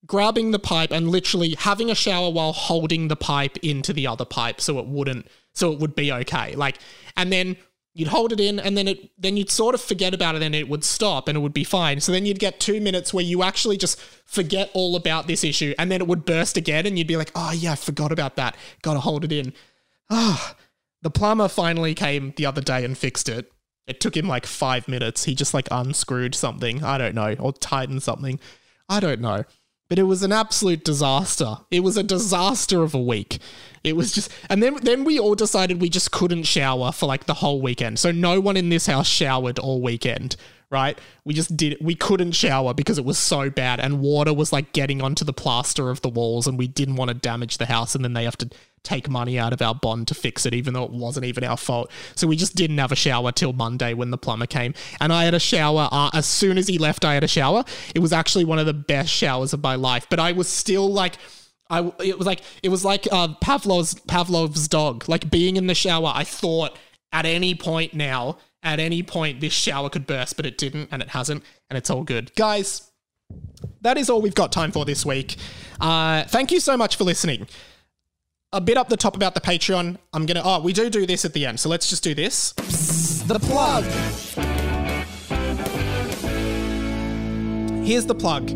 [0.06, 4.24] grabbing the pipe and literally having a shower while holding the pipe into the other
[4.24, 6.54] pipe so it wouldn't so it would be okay.
[6.54, 6.78] Like
[7.16, 7.56] and then
[7.94, 10.54] you'd hold it in and then it then you'd sort of forget about it and
[10.54, 12.00] it would stop and it would be fine.
[12.00, 15.74] So then you'd get 2 minutes where you actually just forget all about this issue
[15.78, 18.36] and then it would burst again and you'd be like, "Oh yeah, I forgot about
[18.36, 18.56] that.
[18.82, 19.52] Got to hold it in."
[20.10, 20.56] Ah,
[21.02, 23.52] the plumber finally came the other day and fixed it.
[23.86, 25.24] It took him like five minutes.
[25.24, 26.82] He just like unscrewed something.
[26.82, 27.36] I don't know.
[27.38, 28.40] Or tightened something.
[28.88, 29.44] I don't know.
[29.88, 31.58] But it was an absolute disaster.
[31.70, 33.38] It was a disaster of a week.
[33.82, 37.26] It was just and then then we all decided we just couldn't shower for like
[37.26, 37.98] the whole weekend.
[37.98, 40.36] So no one in this house showered all weekend,
[40.70, 40.98] right?
[41.24, 44.72] We just did we couldn't shower because it was so bad and water was like
[44.72, 47.94] getting onto the plaster of the walls and we didn't want to damage the house
[47.94, 48.48] and then they have to
[48.84, 51.56] take money out of our bond to fix it, even though it wasn't even our
[51.56, 51.90] fault.
[52.14, 54.74] So we just didn't have a shower till Monday when the plumber came.
[55.00, 57.04] And I had a shower uh, as soon as he left.
[57.04, 57.64] I had a shower.
[57.94, 60.06] It was actually one of the best showers of my life.
[60.08, 61.16] But I was still like.
[61.70, 65.08] I, it was like it was like uh, Pavlov's Pavlov's dog.
[65.08, 66.78] Like being in the shower, I thought
[67.10, 71.00] at any point now, at any point, this shower could burst, but it didn't, and
[71.00, 72.90] it hasn't, and it's all good, guys.
[73.80, 75.36] That is all we've got time for this week.
[75.80, 77.48] Uh, thank you so much for listening
[78.54, 79.98] a bit up the top about the Patreon.
[80.12, 80.42] I'm gonna.
[80.42, 82.52] Oh, we do do this at the end, so let's just do this.
[83.26, 83.84] The plug.
[87.84, 88.50] Here's the plug.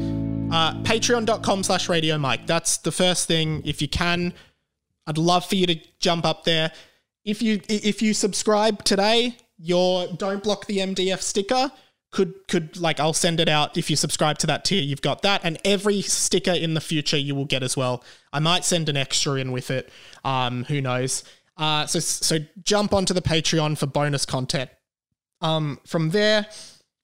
[0.50, 2.46] Uh, Patreon.com slash Radio Mike.
[2.46, 3.60] That's the first thing.
[3.66, 4.32] If you can,
[5.06, 6.72] I'd love for you to jump up there.
[7.24, 11.72] If you if you subscribe today, your Don't Block the MDF sticker
[12.10, 14.82] could could like I'll send it out if you subscribe to that tier.
[14.82, 18.02] You've got that, and every sticker in the future you will get as well.
[18.32, 19.90] I might send an extra in with it.
[20.24, 21.24] Um, who knows?
[21.56, 24.70] Uh, so so jump onto the Patreon for bonus content.
[25.40, 26.46] Um, from there,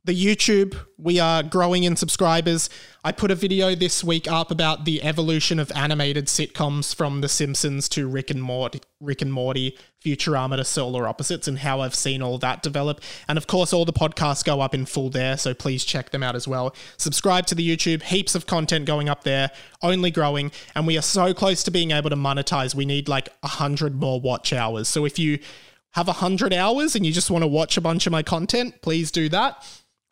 [0.07, 2.69] the YouTube, we are growing in subscribers.
[3.03, 7.29] I put a video this week up about the evolution of animated sitcoms from The
[7.29, 11.95] Simpsons to Rick and Morty, Rick and Morty, Futurama to Solar Opposites, and how I've
[11.95, 13.01] seen all that develop.
[13.29, 16.23] And of course, all the podcasts go up in full there, so please check them
[16.23, 16.77] out as well.
[16.99, 21.03] Subscribe to the YouTube, heaps of content going up there, only growing, and we are
[21.03, 22.75] so close to being able to monetize.
[22.75, 24.87] We need like a hundred more watch hours.
[24.87, 25.39] So if you
[25.93, 29.11] have 100 hours and you just want to watch a bunch of my content, please
[29.11, 29.65] do that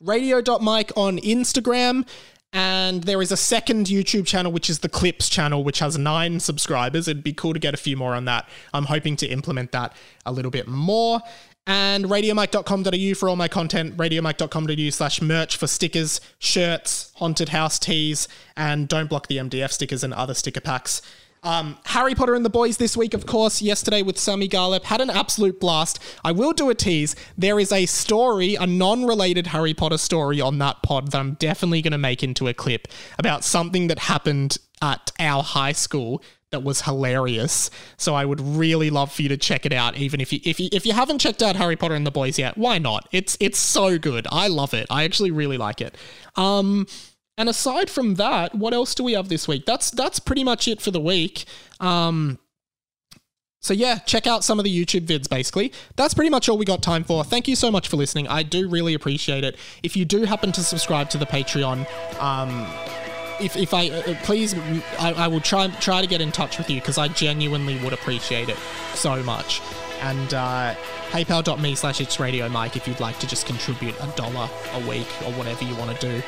[0.03, 2.07] radio.mike on Instagram.
[2.53, 6.39] And there is a second YouTube channel, which is the Clips channel, which has nine
[6.39, 7.09] subscribers.
[7.09, 8.47] It'd be cool to get a few more on that.
[8.75, 9.95] I'm hoping to implement that
[10.27, 11.21] a little bit more.
[11.67, 18.29] And radiomike.com.au for all my content, radiomike.com.au slash merch for stickers, shirts, haunted house tees,
[18.57, 21.01] and don't block the MDF stickers and other sticker packs.
[21.45, 25.01] Um, Harry Potter and the Boys this week, of course, yesterday with Sami Garlep, had
[25.01, 25.99] an absolute blast.
[26.25, 27.17] I will do a tease.
[27.37, 31.35] There is a story, a non related Harry Potter story on that pod that I'm
[31.35, 32.87] definitely going to make into a clip
[33.19, 36.23] about something that happened at our high school
[36.53, 37.71] that was hilarious.
[37.97, 39.97] So I would really love for you to check it out.
[39.97, 42.39] Even if you if you if you haven't checked out Harry Potter and the Boys
[42.39, 43.09] yet, why not?
[43.11, 44.29] It's it's so good.
[44.31, 44.87] I love it.
[44.91, 45.97] I actually really like it.
[46.37, 46.87] Um,
[47.39, 49.65] and aside from that, what else do we have this week?
[49.67, 51.45] That's that's pretty much it for the week.
[51.81, 52.39] Um,
[53.61, 55.73] so yeah, check out some of the YouTube vids basically.
[55.97, 57.23] That's pretty much all we got time for.
[57.23, 58.27] Thank you so much for listening.
[58.27, 59.57] I do really appreciate it.
[59.85, 61.87] If you do happen to subscribe to the Patreon,
[62.21, 62.67] um,
[63.41, 64.55] if, if I uh, please,
[64.99, 67.93] I, I will try try to get in touch with you because I genuinely would
[67.93, 68.59] appreciate it
[68.95, 69.61] so much.
[70.03, 70.75] And uh,
[71.11, 75.07] paypal.me slash it's radio mike if you'd like to just contribute a dollar a week
[75.25, 76.23] or whatever you want to do.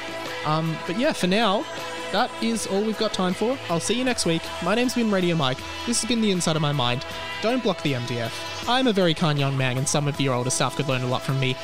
[0.47, 1.65] Um, but yeah, for now,
[2.13, 3.59] that is all we've got time for.
[3.69, 4.43] I'll see you next week.
[4.63, 5.59] My name's been Radio Mike.
[5.87, 7.05] This has been the inside of my mind.
[7.43, 8.69] Don't block the MDF.
[8.69, 11.09] I'm a very kind young man, and some of your older staff could learn a
[11.09, 11.57] lot from me.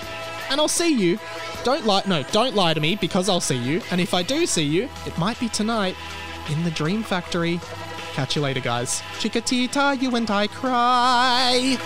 [0.51, 1.19] And I'll see you.
[1.63, 2.03] Don't lie.
[2.07, 3.81] No, don't lie to me because I'll see you.
[3.93, 5.95] And if I do see you, it might be tonight
[6.51, 7.61] in the Dream Factory.
[8.13, 9.03] Catch you later, guys.
[9.19, 11.79] Chiquitita, you and I cry.